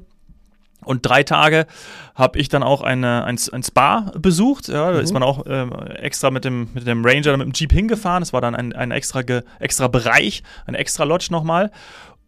und 0.85 1.07
drei 1.07 1.23
Tage 1.23 1.67
habe 2.15 2.39
ich 2.39 2.49
dann 2.49 2.63
auch 2.63 2.83
eine, 2.83 3.25
ein, 3.25 3.39
ein 3.53 3.63
Spa 3.63 4.13
besucht. 4.17 4.69
Ja, 4.69 4.91
da 4.91 4.99
mhm. 4.99 5.05
ist 5.05 5.13
man 5.13 5.23
auch 5.23 5.47
äh, 5.47 5.67
extra 5.97 6.31
mit 6.31 6.45
dem, 6.45 6.69
mit 6.75 6.87
dem 6.87 7.05
Ranger, 7.05 7.37
mit 7.37 7.47
dem 7.47 7.53
Jeep 7.53 7.73
hingefahren. 7.73 8.23
Es 8.23 8.33
war 8.33 8.41
dann 8.41 8.55
ein, 8.55 8.73
ein 8.73 8.91
extra, 8.91 9.23
ge, 9.23 9.43
extra 9.61 9.89
Bereich, 9.89 10.43
ein 10.67 10.75
extra 10.75 11.05
Lodge 11.05 11.29
nochmal. 11.31 11.71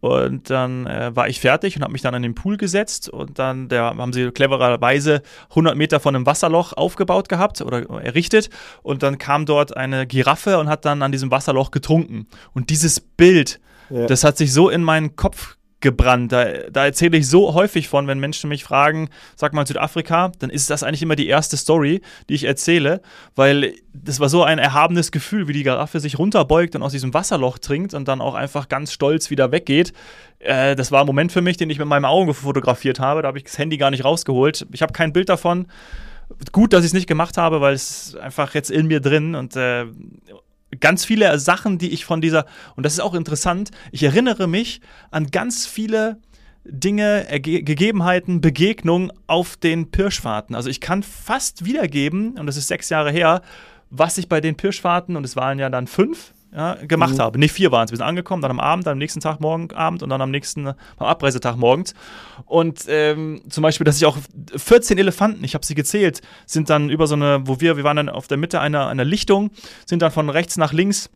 Und 0.01 0.51
dann 0.51 0.87
äh, 0.87 1.17
war 1.17 1.29
ich 1.29 1.41
fertig 1.41 1.77
und 1.77 1.83
habe 1.83 1.93
mich 1.93 2.03
dann 2.03 2.15
an 2.15 2.21
den 2.21 2.35
Pool 2.35 2.59
gesetzt 2.59 3.09
und 3.09 3.39
dann 3.39 3.71
der, 3.71 3.85
haben 3.85 4.13
sie 4.13 4.31
clevererweise 4.33 5.23
100 5.49 5.77
Meter 5.77 5.99
von 5.99 6.15
einem 6.15 6.27
Wasserloch 6.27 6.75
aufgebaut 6.75 7.31
gehabt 7.31 7.63
oder 7.63 7.89
errichtet 8.03 8.51
und 8.83 9.03
dann 9.03 9.17
kam 9.17 9.47
dort 9.47 9.75
eine 9.79 10.07
Giraffe 10.07 10.59
und 10.59 10.69
hat 10.69 10.85
dann 10.85 11.01
an 11.01 11.11
diesem 11.11 11.31
Wasserloch 11.31 11.71
getrunken. 11.71 12.27
Und 12.53 12.69
dieses 12.69 13.01
Bild, 13.01 13.61
ja. 13.89 14.05
das 14.05 14.25
hat 14.25 14.37
sich 14.37 14.53
so 14.53 14.69
in 14.69 14.83
meinen 14.83 15.17
Kopf 15.17 15.57
gebrannt. 15.85 16.33
Da, 16.33 16.47
da 16.73 16.87
erzähle 16.87 17.19
ich 17.19 17.29
so 17.29 17.55
häufig 17.55 17.89
von, 17.89 18.09
wenn 18.09 18.19
Menschen 18.19 18.49
mich 18.49 18.65
fragen, 18.65 19.09
sag 19.37 19.53
mal 19.53 19.65
Südafrika, 19.65 20.33
dann 20.41 20.51
ist 20.51 20.71
das 20.71 20.83
eigentlich 20.83 21.03
immer 21.03 21.15
die 21.15 21.29
erste 21.29 21.57
Story, 21.57 22.01
die 22.29 22.35
ich 22.35 22.45
erzähle, 22.45 23.01
weil 23.37 23.75
das 23.93 24.19
war 24.19 24.29
so 24.29 24.43
ein 24.43 24.59
erhabenes 24.59 25.13
Gefühl, 25.13 25.47
wie 25.47 25.53
die 25.53 25.63
Giraffe 25.63 26.01
sich 26.01 26.19
runterbeugt 26.19 26.75
und 26.75 26.83
aus 26.83 26.91
diesem 26.91 27.15
Wasserloch 27.15 27.59
trinkt 27.59 27.95
und 27.95 28.09
dann 28.09 28.21
auch 28.21 28.35
einfach 28.35 28.69
ganz 28.69 28.93
stolz 28.93 29.31
wieder 29.31 29.53
weggeht. 29.53 29.93
Äh, 30.41 30.75
das 30.75 30.91
war 30.91 31.03
ein 31.03 31.07
Moment 31.07 31.31
für 31.31 31.43
mich, 31.43 31.57
den 31.57 31.71
ich 31.71 31.79
mit 31.79 31.87
meinem 31.87 32.07
Auge 32.07 32.35
fotografiert 32.35 32.99
habe. 32.99 33.23
Da 33.23 33.29
habe 33.29 33.39
ich 33.39 33.45
das 33.45 33.59
Handy 33.59 33.77
gar 33.77 33.93
nicht 33.93 34.05
rausgeholt. 34.05 34.67
Ich 34.73 34.83
habe 34.83 34.93
kein 34.93 35.13
Bild 35.13 35.29
davon. 35.29 35.67
Gut, 36.53 36.73
dass 36.73 36.81
ich 36.81 36.89
es 36.89 36.95
nicht 36.95 37.07
gemacht 37.07 37.37
habe, 37.37 37.61
weil 37.61 37.75
es 37.75 38.17
einfach 38.17 38.55
jetzt 38.55 38.71
in 38.71 38.87
mir 38.87 39.01
drin 39.01 39.35
und 39.35 39.55
äh, 39.57 39.85
ganz 40.81 41.05
viele 41.05 41.39
Sachen, 41.39 41.79
die 41.79 41.91
ich 41.91 42.05
von 42.05 42.21
dieser, 42.21 42.47
und 42.77 42.85
das 42.85 42.95
ist 42.95 43.01
auch 43.01 43.15
interessant, 43.15 43.71
ich 43.93 44.03
erinnere 44.03 44.47
mich 44.47 44.81
an 45.11 45.31
ganz 45.31 45.67
viele 45.67 46.19
Dinge, 46.65 47.29
Erge 47.29 47.63
Gegebenheiten, 47.63 48.41
Begegnungen 48.41 49.13
auf 49.27 49.57
den 49.57 49.91
Pirschfahrten. 49.91 50.57
Also 50.57 50.71
ich 50.71 50.81
kann 50.81 51.03
fast 51.03 51.65
wiedergeben, 51.65 52.39
und 52.39 52.47
das 52.47 52.57
ist 52.57 52.69
sechs 52.69 52.89
Jahre 52.89 53.11
her, 53.11 53.43
was 53.91 54.19
ich 54.19 54.29
bei 54.29 54.41
den 54.41 54.57
Pirschfahrten, 54.57 55.17
und 55.17 55.25
es 55.25 55.37
waren 55.37 55.59
ja 55.59 55.69
dann 55.69 55.87
fünf, 55.87 56.33
ja, 56.55 56.75
gemacht 56.75 57.15
mhm. 57.15 57.19
habe. 57.19 57.39
Nee, 57.39 57.49
vier 57.49 57.73
waren 57.73 57.87
es. 57.87 57.91
Wir 57.91 57.97
sind 57.97 58.07
angekommen, 58.07 58.41
dann 58.41 58.53
am 58.53 58.61
Abend, 58.61 58.87
dann 58.87 58.93
am 58.93 58.99
nächsten 58.99 59.21
Tag 59.21 59.41
morgen 59.41 59.73
Abend 59.73 60.03
und 60.03 60.11
dann 60.11 60.21
am 60.21 60.31
nächsten, 60.31 60.69
am 60.69 60.75
Abreisetag 60.99 61.57
morgens. 61.57 61.95
Und 62.47 62.85
ähm, 62.89 63.43
zum 63.49 63.63
Beispiel, 63.63 63.85
dass 63.85 63.97
ich 63.97 64.07
auch 64.07 64.17
14 64.57 64.99
Elefanten, 64.99 65.43
ich 65.43 65.55
habe 65.55 65.67
sie 65.67 65.75
gezählt, 65.75 66.21
sind 66.47 66.71
dann 66.71 66.91
über 66.91 67.07
so 67.07 67.17
eine, 67.17 67.43
wo 67.45 67.61
wir, 67.61 67.77
wir 67.77 67.85
waren 67.85 67.97
dann 67.97 68.09
auf 68.09 68.29
der 68.29 68.37
Mitte 68.37 68.61
einer, 68.61 68.87
einer 68.87 69.05
Lichtung, 69.05 69.51
sind 69.85 70.01
dann 70.03 70.13
von 70.13 70.31
rechts 70.31 70.57
nach 70.57 70.73
links 70.73 71.11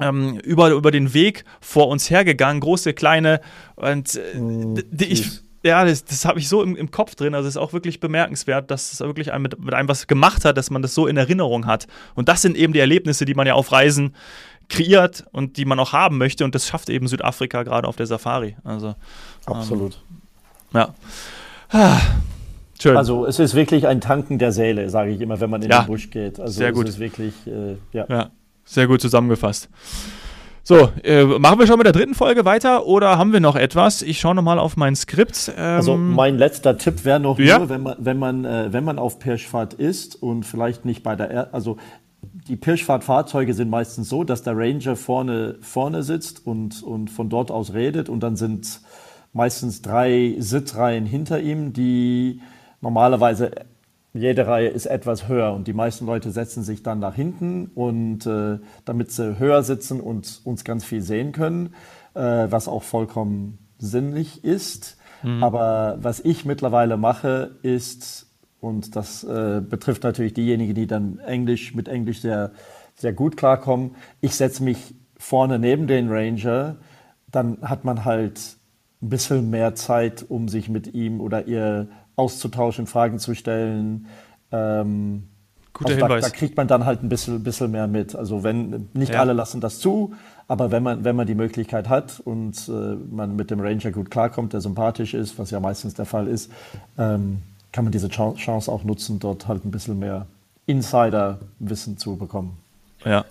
ähm, 0.00 0.38
über, 0.40 0.70
über 0.70 0.90
den 0.90 1.14
Weg 1.14 1.44
vor 1.60 1.88
uns 1.88 2.10
hergegangen, 2.10 2.60
große, 2.60 2.92
kleine 2.92 3.40
und 3.76 4.16
äh, 4.16 4.38
mhm, 4.38 4.82
ich 4.98 5.42
ja, 5.66 5.84
das, 5.84 6.04
das 6.04 6.24
habe 6.24 6.38
ich 6.38 6.48
so 6.48 6.62
im, 6.62 6.76
im, 6.76 6.90
Kopf 6.90 7.16
drin. 7.16 7.34
Also 7.34 7.48
es 7.48 7.56
ist 7.56 7.60
auch 7.60 7.72
wirklich 7.72 7.98
bemerkenswert, 7.98 8.70
dass 8.70 8.92
es 8.92 9.00
wirklich 9.00 9.32
einem 9.32 9.42
mit, 9.42 9.58
mit, 9.58 9.74
einem 9.74 9.88
was 9.88 10.06
gemacht 10.06 10.44
hat, 10.44 10.56
dass 10.56 10.70
man 10.70 10.80
das 10.80 10.94
so 10.94 11.06
in 11.06 11.16
Erinnerung 11.16 11.66
hat. 11.66 11.86
Und 12.14 12.28
das 12.28 12.42
sind 12.42 12.56
eben 12.56 12.72
die 12.72 12.78
Erlebnisse, 12.78 13.24
die 13.24 13.34
man 13.34 13.46
ja 13.46 13.54
auf 13.54 13.72
Reisen 13.72 14.14
kreiert 14.68 15.24
und 15.32 15.56
die 15.56 15.64
man 15.64 15.78
auch 15.78 15.92
haben 15.92 16.18
möchte. 16.18 16.44
Und 16.44 16.54
das 16.54 16.66
schafft 16.66 16.88
eben 16.90 17.08
Südafrika 17.08 17.62
gerade 17.62 17.86
auf 17.86 17.96
der 17.96 18.06
Safari. 18.06 18.56
Also 18.64 18.94
absolut. 19.46 19.98
Ähm, 20.74 20.80
ja. 20.80 20.94
Ah, 21.70 22.00
schön. 22.80 22.96
Also 22.96 23.26
es 23.26 23.38
ist 23.38 23.54
wirklich 23.54 23.86
ein 23.86 24.00
Tanken 24.00 24.38
der 24.38 24.52
Seele, 24.52 24.90
sage 24.90 25.10
ich 25.10 25.20
immer, 25.20 25.40
wenn 25.40 25.50
man 25.50 25.62
in 25.62 25.70
ja, 25.70 25.82
den 25.82 25.86
Busch 25.86 26.10
geht. 26.10 26.40
Also 26.40 26.52
sehr 26.52 26.72
gut. 26.72 26.84
es 26.84 26.94
ist 26.94 27.00
wirklich, 27.00 27.34
äh, 27.46 27.76
ja. 27.92 28.06
ja. 28.08 28.30
Sehr 28.64 28.88
gut 28.88 29.00
zusammengefasst. 29.00 29.68
So, 30.68 30.88
äh, 31.04 31.22
machen 31.22 31.60
wir 31.60 31.68
schon 31.68 31.78
mit 31.78 31.86
der 31.86 31.92
dritten 31.92 32.16
Folge 32.16 32.44
weiter 32.44 32.86
oder 32.86 33.16
haben 33.18 33.32
wir 33.32 33.38
noch 33.38 33.54
etwas? 33.54 34.02
Ich 34.02 34.18
schaue 34.18 34.34
nochmal 34.34 34.58
auf 34.58 34.76
mein 34.76 34.96
Skript. 34.96 35.52
Ähm 35.56 35.62
also 35.62 35.96
mein 35.96 36.38
letzter 36.38 36.76
Tipp 36.76 37.04
wäre 37.04 37.20
noch 37.20 37.38
ja? 37.38 37.60
nur, 37.60 37.68
wenn 37.68 37.82
man, 37.84 37.96
wenn 38.00 38.18
man, 38.18 38.44
äh, 38.44 38.72
wenn 38.72 38.82
man 38.82 38.98
auf 38.98 39.20
Pirschfahrt 39.20 39.74
ist 39.74 40.20
und 40.20 40.42
vielleicht 40.42 40.84
nicht 40.84 41.04
bei 41.04 41.14
der, 41.14 41.30
er 41.30 41.54
also 41.54 41.76
die 42.48 42.56
Pirschfahrtfahrzeuge 42.56 43.54
sind 43.54 43.70
meistens 43.70 44.08
so, 44.08 44.24
dass 44.24 44.42
der 44.42 44.56
Ranger 44.56 44.96
vorne, 44.96 45.56
vorne 45.60 46.02
sitzt 46.02 46.46
und, 46.46 46.82
und 46.82 47.10
von 47.10 47.28
dort 47.28 47.50
aus 47.50 47.74
redet 47.74 48.08
und 48.08 48.20
dann 48.20 48.36
sind 48.36 48.80
meistens 49.32 49.82
drei 49.82 50.36
Sitzreihen 50.38 51.06
hinter 51.06 51.40
ihm, 51.40 51.72
die 51.72 52.40
normalerweise 52.80 53.50
jede 54.14 54.46
Reihe 54.46 54.68
ist 54.68 54.86
etwas 54.86 55.28
höher 55.28 55.52
und 55.52 55.66
die 55.66 55.74
meisten 55.74 56.06
Leute 56.06 56.30
setzen 56.30 56.62
sich 56.62 56.82
dann 56.82 57.00
nach 57.00 57.14
hinten 57.14 57.70
und 57.74 58.26
äh, 58.26 58.58
damit 58.84 59.10
sie 59.10 59.38
höher 59.38 59.62
sitzen 59.62 60.00
und 60.00 60.40
uns 60.44 60.64
ganz 60.64 60.84
viel 60.84 61.02
sehen 61.02 61.32
können, 61.32 61.74
äh, 62.14 62.46
was 62.48 62.66
auch 62.68 62.82
vollkommen 62.82 63.58
sinnlich 63.78 64.42
ist. 64.42 64.96
Mhm. 65.22 65.42
Aber 65.42 65.98
was 66.00 66.20
ich 66.20 66.44
mittlerweile 66.44 66.96
mache, 66.96 67.56
ist, 67.62 68.26
und 68.60 68.96
das 68.96 69.24
äh, 69.24 69.60
betrifft 69.60 70.02
natürlich 70.02 70.34
diejenigen, 70.34 70.74
die 70.74 70.86
dann 70.86 71.18
Englisch 71.18 71.74
mit 71.74 71.88
Englisch 71.88 72.20
sehr, 72.20 72.52
sehr 72.94 73.12
gut 73.12 73.36
klarkommen, 73.36 73.94
ich 74.20 74.34
setze 74.34 74.62
mich 74.62 74.94
vorne 75.18 75.58
neben 75.58 75.86
den 75.86 76.10
Ranger, 76.10 76.76
dann 77.30 77.58
hat 77.62 77.84
man 77.84 78.04
halt 78.04 78.56
ein 79.02 79.08
bisschen 79.08 79.50
mehr 79.50 79.74
Zeit, 79.74 80.24
um 80.28 80.48
sich 80.48 80.68
mit 80.68 80.94
ihm 80.94 81.20
oder 81.20 81.46
ihr 81.46 81.88
auszutauschen, 82.16 82.86
Fragen 82.86 83.18
zu 83.18 83.34
stellen. 83.34 84.06
Ähm, 84.50 85.28
Guter 85.72 85.90
also 85.90 86.06
Hinweis. 86.06 86.24
Da, 86.24 86.30
da, 86.30 86.34
kriegt 86.34 86.56
man 86.56 86.68
dann 86.68 86.86
halt 86.86 87.02
ein 87.02 87.10
bisschen, 87.10 87.42
bisschen 87.42 87.70
mehr 87.70 87.86
mit. 87.86 88.16
Also 88.16 88.42
wenn 88.42 88.88
nicht 88.94 89.12
ja. 89.12 89.20
alle 89.20 89.34
lassen 89.34 89.60
das 89.60 89.78
zu, 89.78 90.14
aber 90.48 90.70
wenn 90.70 90.82
man, 90.82 91.04
wenn 91.04 91.14
man 91.14 91.26
die 91.26 91.34
Möglichkeit 91.34 91.88
hat 91.88 92.20
und 92.20 92.68
äh, 92.68 92.72
man 92.72 93.36
mit 93.36 93.50
dem 93.50 93.60
Ranger 93.60 93.90
gut 93.90 94.10
klarkommt, 94.10 94.54
der 94.54 94.62
sympathisch 94.62 95.12
ist, 95.12 95.38
was 95.38 95.50
ja 95.50 95.60
meistens 95.60 95.94
der 95.94 96.06
Fall 96.06 96.28
ist, 96.28 96.50
ähm, 96.96 97.42
kann 97.76 97.84
man 97.84 97.92
diese 97.92 98.08
Chance 98.08 98.72
auch 98.72 98.84
nutzen, 98.84 99.18
dort 99.18 99.48
halt 99.48 99.66
ein 99.66 99.70
bisschen 99.70 99.98
mehr 99.98 100.24
Insider-Wissen 100.64 101.98
zu 101.98 102.16
bekommen. 102.16 102.56
Ja, 103.04 103.26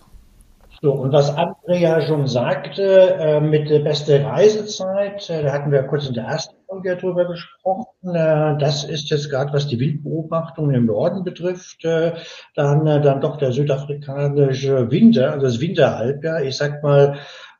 so, 0.82 0.92
und 0.92 1.12
was 1.12 1.36
Andrea 1.36 2.00
schon 2.06 2.28
sagte, 2.28 3.16
äh, 3.18 3.40
mit 3.42 3.72
der 3.72 3.80
beste 3.80 4.24
Reisezeit, 4.24 5.28
äh, 5.32 5.42
da 5.42 5.52
hatten 5.52 5.72
wir 5.72 5.82
kurz 5.82 6.08
in 6.08 6.14
der 6.14 6.26
ersten 6.26 6.54
Folge 6.68 6.96
drüber 6.96 7.26
gesprochen, 7.26 8.14
äh, 8.14 8.56
das 8.60 8.84
ist 8.84 9.10
jetzt 9.10 9.32
gerade, 9.32 9.52
was 9.52 9.66
die 9.66 9.80
Windbeobachtung 9.80 10.70
im 10.72 10.86
Norden 10.86 11.24
betrifft, 11.24 11.84
äh, 11.86 12.14
dann, 12.54 12.86
äh, 12.86 13.02
dann 13.02 13.20
doch 13.20 13.38
der 13.38 13.52
südafrikanische 13.52 14.92
Winter, 14.92 15.32
also 15.32 15.48
das 15.48 15.60
Winterhalbjahr, 15.60 16.44
ich 16.44 16.56
sag 16.56 16.84
mal, 16.84 17.18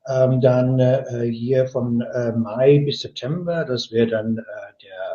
ähm, 0.08 0.40
dann 0.40 0.80
äh, 0.80 1.28
hier 1.32 1.66
von 1.66 2.02
äh, 2.02 2.32
Mai 2.34 2.84
bis 2.86 3.02
September, 3.02 3.66
das 3.66 3.92
wäre 3.92 4.06
dann 4.06 4.38
äh, 4.38 4.84
der 4.84 5.15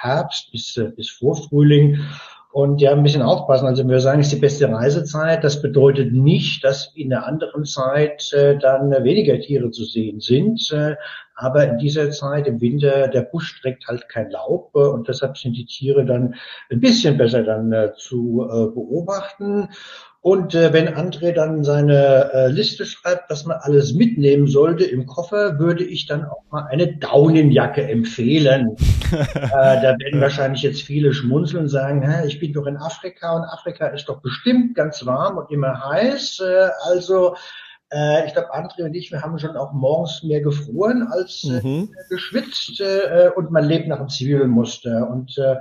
Herbst 0.00 0.50
bis, 0.52 0.76
äh, 0.76 0.90
bis 0.94 1.10
Vorfrühling. 1.10 2.00
Und 2.52 2.82
ja, 2.82 2.92
ein 2.92 3.02
bisschen 3.02 3.22
aufpassen. 3.22 3.66
Also 3.66 3.88
wir 3.88 4.00
sagen, 4.00 4.20
es 4.20 4.26
ist 4.26 4.34
die 4.34 4.40
beste 4.40 4.70
Reisezeit. 4.70 5.42
Das 5.42 5.62
bedeutet 5.62 6.12
nicht, 6.12 6.62
dass 6.62 6.92
in 6.94 7.08
der 7.08 7.26
anderen 7.26 7.64
Zeit 7.64 8.30
äh, 8.34 8.58
dann 8.58 8.90
weniger 8.90 9.40
Tiere 9.40 9.70
zu 9.70 9.84
sehen 9.84 10.20
sind. 10.20 10.70
Äh, 10.70 10.96
aber 11.34 11.66
in 11.66 11.78
dieser 11.78 12.10
Zeit 12.10 12.46
im 12.46 12.60
Winter, 12.60 13.08
der 13.08 13.22
Busch 13.22 13.58
trägt 13.62 13.88
halt 13.88 14.06
kein 14.10 14.30
Laub 14.30 14.70
äh, 14.74 14.80
und 14.80 15.08
deshalb 15.08 15.38
sind 15.38 15.56
die 15.56 15.64
Tiere 15.64 16.04
dann 16.04 16.34
ein 16.70 16.80
bisschen 16.80 17.16
besser 17.16 17.42
dann 17.42 17.72
äh, 17.72 17.94
zu 17.96 18.42
äh, 18.42 18.66
beobachten. 18.66 19.70
Und 20.22 20.54
äh, 20.54 20.72
wenn 20.72 20.88
André 20.88 21.32
dann 21.32 21.64
seine 21.64 22.30
äh, 22.32 22.46
Liste 22.48 22.86
schreibt, 22.86 23.28
was 23.28 23.44
man 23.44 23.58
alles 23.60 23.92
mitnehmen 23.92 24.46
sollte 24.46 24.84
im 24.84 25.04
Koffer, 25.04 25.58
würde 25.58 25.82
ich 25.82 26.06
dann 26.06 26.24
auch 26.24 26.44
mal 26.52 26.68
eine 26.70 26.96
Daunenjacke 26.96 27.82
empfehlen. 27.82 28.76
äh, 29.10 29.48
da 29.50 29.96
werden 29.98 30.20
wahrscheinlich 30.20 30.62
jetzt 30.62 30.82
viele 30.82 31.12
schmunzeln 31.12 31.64
und 31.64 31.68
sagen, 31.68 32.08
Hä, 32.08 32.24
ich 32.28 32.38
bin 32.38 32.52
doch 32.52 32.66
in 32.66 32.76
Afrika 32.76 33.34
und 33.34 33.42
Afrika 33.42 33.88
ist 33.88 34.08
doch 34.08 34.22
bestimmt 34.22 34.76
ganz 34.76 35.04
warm 35.04 35.38
und 35.38 35.50
immer 35.50 35.90
heiß. 35.90 36.38
Äh, 36.38 36.68
also 36.84 37.34
äh, 37.92 38.24
ich 38.24 38.32
glaube, 38.32 38.54
André 38.54 38.84
und 38.84 38.94
ich, 38.94 39.10
wir 39.10 39.22
haben 39.22 39.38
schon 39.40 39.56
auch 39.56 39.72
morgens 39.72 40.22
mehr 40.22 40.40
gefroren 40.40 41.08
als 41.10 41.44
äh, 41.44 41.66
mhm. 41.66 41.90
geschwitzt 42.08 42.80
äh, 42.80 43.30
und 43.34 43.50
man 43.50 43.64
lebt 43.64 43.88
nach 43.88 43.98
dem 43.98 44.08
Zwiebelmuster. 44.08 45.10
Und 45.10 45.36
äh, 45.36 45.56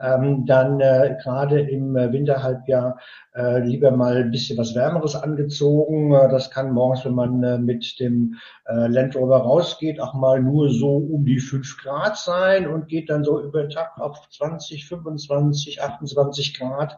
ähm, 0.00 0.46
dann 0.46 0.80
äh, 0.80 1.16
gerade 1.22 1.60
im 1.60 1.96
äh, 1.96 2.12
Winterhalbjahr 2.12 2.98
äh, 3.34 3.60
lieber 3.60 3.90
mal 3.90 4.16
ein 4.16 4.30
bisschen 4.30 4.56
was 4.58 4.74
Wärmeres 4.74 5.14
angezogen. 5.14 6.12
Äh, 6.12 6.28
das 6.30 6.50
kann 6.50 6.72
morgens, 6.72 7.04
wenn 7.04 7.14
man 7.14 7.42
äh, 7.42 7.58
mit 7.58 8.00
dem 8.00 8.36
äh, 8.66 8.86
Land 8.86 9.14
Rover 9.16 9.38
rausgeht, 9.38 10.00
auch 10.00 10.14
mal 10.14 10.40
nur 10.40 10.70
so 10.70 10.96
um 10.96 11.24
die 11.24 11.38
fünf 11.38 11.76
Grad 11.78 12.16
sein 12.16 12.66
und 12.66 12.88
geht 12.88 13.10
dann 13.10 13.24
so 13.24 13.40
über 13.40 13.68
Tag 13.68 13.98
auf 13.98 14.28
20, 14.30 14.86
25, 14.86 15.82
28 15.82 16.58
Grad. 16.58 16.96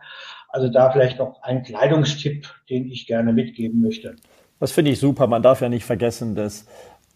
Also 0.48 0.68
da 0.68 0.90
vielleicht 0.90 1.18
noch 1.18 1.42
ein 1.42 1.62
Kleidungstipp, 1.62 2.46
den 2.70 2.86
ich 2.86 3.06
gerne 3.06 3.32
mitgeben 3.32 3.80
möchte. 3.80 4.16
Das 4.60 4.70
finde 4.70 4.92
ich 4.92 5.00
super. 5.00 5.26
Man 5.26 5.42
darf 5.42 5.60
ja 5.60 5.68
nicht 5.68 5.84
vergessen, 5.84 6.34
dass 6.36 6.66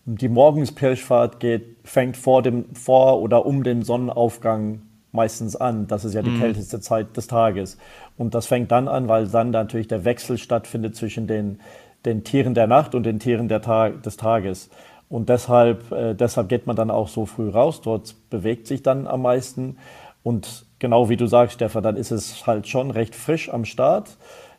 die 0.04 0.28
Morgenspirschfahrt 0.28 1.40
geht, 1.40 1.76
fängt 1.84 2.16
vor 2.16 2.42
dem, 2.42 2.74
vor 2.74 3.20
oder 3.20 3.44
um 3.44 3.62
den 3.62 3.82
Sonnenaufgang 3.82 4.82
meistens 5.16 5.56
an. 5.56 5.88
Das 5.88 6.04
ist 6.04 6.14
ja 6.14 6.22
die 6.22 6.30
mhm. 6.30 6.40
kälteste 6.40 6.80
Zeit 6.80 7.16
des 7.16 7.26
Tages. 7.26 7.76
Und 8.16 8.34
das 8.34 8.46
fängt 8.46 8.70
dann 8.70 8.86
an, 8.86 9.08
weil 9.08 9.26
dann 9.26 9.50
natürlich 9.50 9.88
der 9.88 10.04
Wechsel 10.04 10.38
stattfindet 10.38 10.94
zwischen 10.94 11.26
den, 11.26 11.58
den 12.04 12.22
Tieren 12.22 12.54
der 12.54 12.68
Nacht 12.68 12.94
und 12.94 13.02
den 13.02 13.18
Tieren 13.18 13.48
der 13.48 13.62
Tag, 13.62 14.04
des 14.04 14.16
Tages. 14.16 14.70
Und 15.08 15.28
deshalb, 15.28 15.90
äh, 15.92 16.14
deshalb 16.14 16.48
geht 16.48 16.66
man 16.66 16.76
dann 16.76 16.90
auch 16.90 17.08
so 17.08 17.26
früh 17.26 17.48
raus. 17.48 17.80
Dort 17.80 18.14
bewegt 18.30 18.66
sich 18.66 18.82
dann 18.82 19.06
am 19.06 19.22
meisten. 19.22 19.78
Und 20.22 20.66
genau 20.78 21.08
wie 21.08 21.16
du 21.16 21.26
sagst, 21.26 21.54
Stefan, 21.54 21.82
dann 21.82 21.96
ist 21.96 22.10
es 22.10 22.46
halt 22.46 22.68
schon 22.68 22.90
recht 22.90 23.14
frisch 23.14 23.52
am 23.52 23.64
Start. 23.64 24.16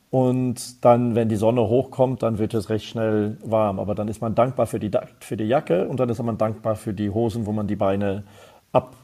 Und 0.10 0.86
dann, 0.86 1.16
wenn 1.16 1.28
die 1.28 1.36
Sonne 1.36 1.68
hochkommt, 1.68 2.24
dann 2.24 2.38
wird 2.38 2.54
es 2.54 2.70
recht 2.70 2.86
schnell 2.86 3.38
warm. 3.44 3.80
Aber 3.80 3.94
dann 3.94 4.08
ist 4.08 4.22
man 4.22 4.36
dankbar 4.36 4.66
für 4.68 4.80
die, 4.80 4.92
für 5.20 5.36
die 5.36 5.46
Jacke 5.46 5.88
und 5.88 6.00
dann 6.00 6.10
ist 6.10 6.24
man 6.24 6.38
dankbar 6.38 6.76
für 6.76 6.94
die 6.94 7.10
Hosen, 7.10 7.46
wo 7.46 7.52
man 7.52 7.68
die 7.68 7.76
Beine 7.76 8.24
ab, 8.72 8.96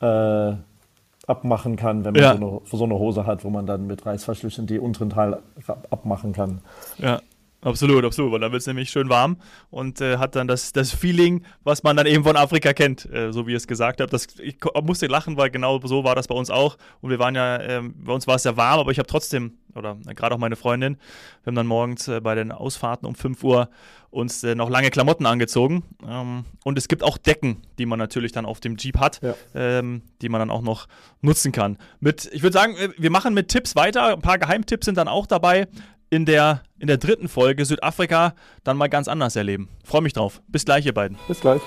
äh, 0.00 0.54
abmachen 1.30 1.76
kann, 1.76 2.04
wenn 2.04 2.12
man 2.12 2.22
ja. 2.22 2.36
so, 2.36 2.46
eine, 2.46 2.60
so, 2.64 2.84
eine, 2.84 2.94
Hose 2.94 3.24
hat, 3.24 3.44
wo 3.44 3.50
man 3.50 3.66
dann 3.66 3.86
mit 3.86 4.04
Reißverschlüssen 4.04 4.66
die 4.66 4.78
unteren 4.78 5.10
Teil 5.10 5.38
abmachen 5.90 6.32
kann. 6.32 6.60
Ja. 6.98 7.20
Absolut, 7.62 8.04
absolut, 8.06 8.32
weil 8.32 8.40
dann 8.40 8.52
wird 8.52 8.60
es 8.60 8.66
nämlich 8.66 8.88
schön 8.88 9.10
warm 9.10 9.36
und 9.70 10.00
äh, 10.00 10.16
hat 10.16 10.34
dann 10.34 10.48
das, 10.48 10.72
das 10.72 10.92
Feeling, 10.92 11.44
was 11.62 11.82
man 11.82 11.94
dann 11.94 12.06
eben 12.06 12.24
von 12.24 12.34
Afrika 12.34 12.72
kennt, 12.72 13.04
äh, 13.12 13.32
so 13.32 13.46
wie 13.46 13.50
ihr 13.50 13.58
es 13.58 13.66
gesagt 13.66 14.00
habt. 14.00 14.12
Das, 14.14 14.28
ich 14.38 14.56
musste 14.82 15.08
lachen, 15.08 15.36
weil 15.36 15.50
genau 15.50 15.78
so 15.84 16.02
war 16.02 16.14
das 16.14 16.26
bei 16.26 16.34
uns 16.34 16.48
auch. 16.48 16.78
Und 17.02 17.10
wir 17.10 17.18
waren 17.18 17.34
ja, 17.34 17.56
äh, 17.56 17.82
bei 17.82 18.14
uns 18.14 18.26
war 18.26 18.36
es 18.36 18.44
ja 18.44 18.56
warm, 18.56 18.80
aber 18.80 18.92
ich 18.92 18.98
habe 18.98 19.06
trotzdem, 19.06 19.58
oder 19.74 19.96
äh, 20.06 20.14
gerade 20.14 20.34
auch 20.34 20.38
meine 20.38 20.56
Freundin, 20.56 20.96
wir 21.42 21.50
haben 21.50 21.54
dann 21.56 21.66
morgens 21.66 22.08
äh, 22.08 22.20
bei 22.20 22.34
den 22.34 22.52
Ausfahrten 22.52 23.06
um 23.06 23.14
5 23.14 23.42
Uhr 23.44 23.68
uns 24.10 24.42
äh, 24.42 24.54
noch 24.54 24.70
lange 24.70 24.90
Klamotten 24.90 25.26
angezogen. 25.26 25.84
Ähm, 26.06 26.44
und 26.64 26.78
es 26.78 26.88
gibt 26.88 27.02
auch 27.02 27.18
Decken, 27.18 27.62
die 27.78 27.86
man 27.86 27.98
natürlich 27.98 28.32
dann 28.32 28.46
auf 28.46 28.60
dem 28.60 28.76
Jeep 28.76 28.98
hat, 28.98 29.20
ja. 29.22 29.34
ähm, 29.54 30.02
die 30.22 30.28
man 30.28 30.40
dann 30.40 30.50
auch 30.50 30.62
noch 30.62 30.88
nutzen 31.20 31.52
kann. 31.52 31.78
Mit, 32.00 32.28
ich 32.32 32.42
würde 32.42 32.54
sagen, 32.54 32.74
wir 32.96 33.10
machen 33.10 33.34
mit 33.34 33.48
Tipps 33.48 33.76
weiter. 33.76 34.12
Ein 34.12 34.22
paar 34.22 34.38
Geheimtipps 34.38 34.86
sind 34.86 34.98
dann 34.98 35.08
auch 35.08 35.26
dabei 35.26 35.68
in 36.10 36.26
der, 36.26 36.62
in 36.78 36.88
der 36.88 36.98
dritten 36.98 37.28
Folge 37.28 37.64
Südafrika 37.64 38.34
dann 38.64 38.76
mal 38.76 38.88
ganz 38.88 39.08
anders 39.08 39.36
erleben. 39.36 39.68
Freue 39.84 40.02
mich 40.02 40.12
drauf. 40.12 40.42
Bis 40.48 40.64
gleich, 40.64 40.84
ihr 40.84 40.94
beiden. 40.94 41.16
Bis 41.28 41.40
gleich. 41.40 41.62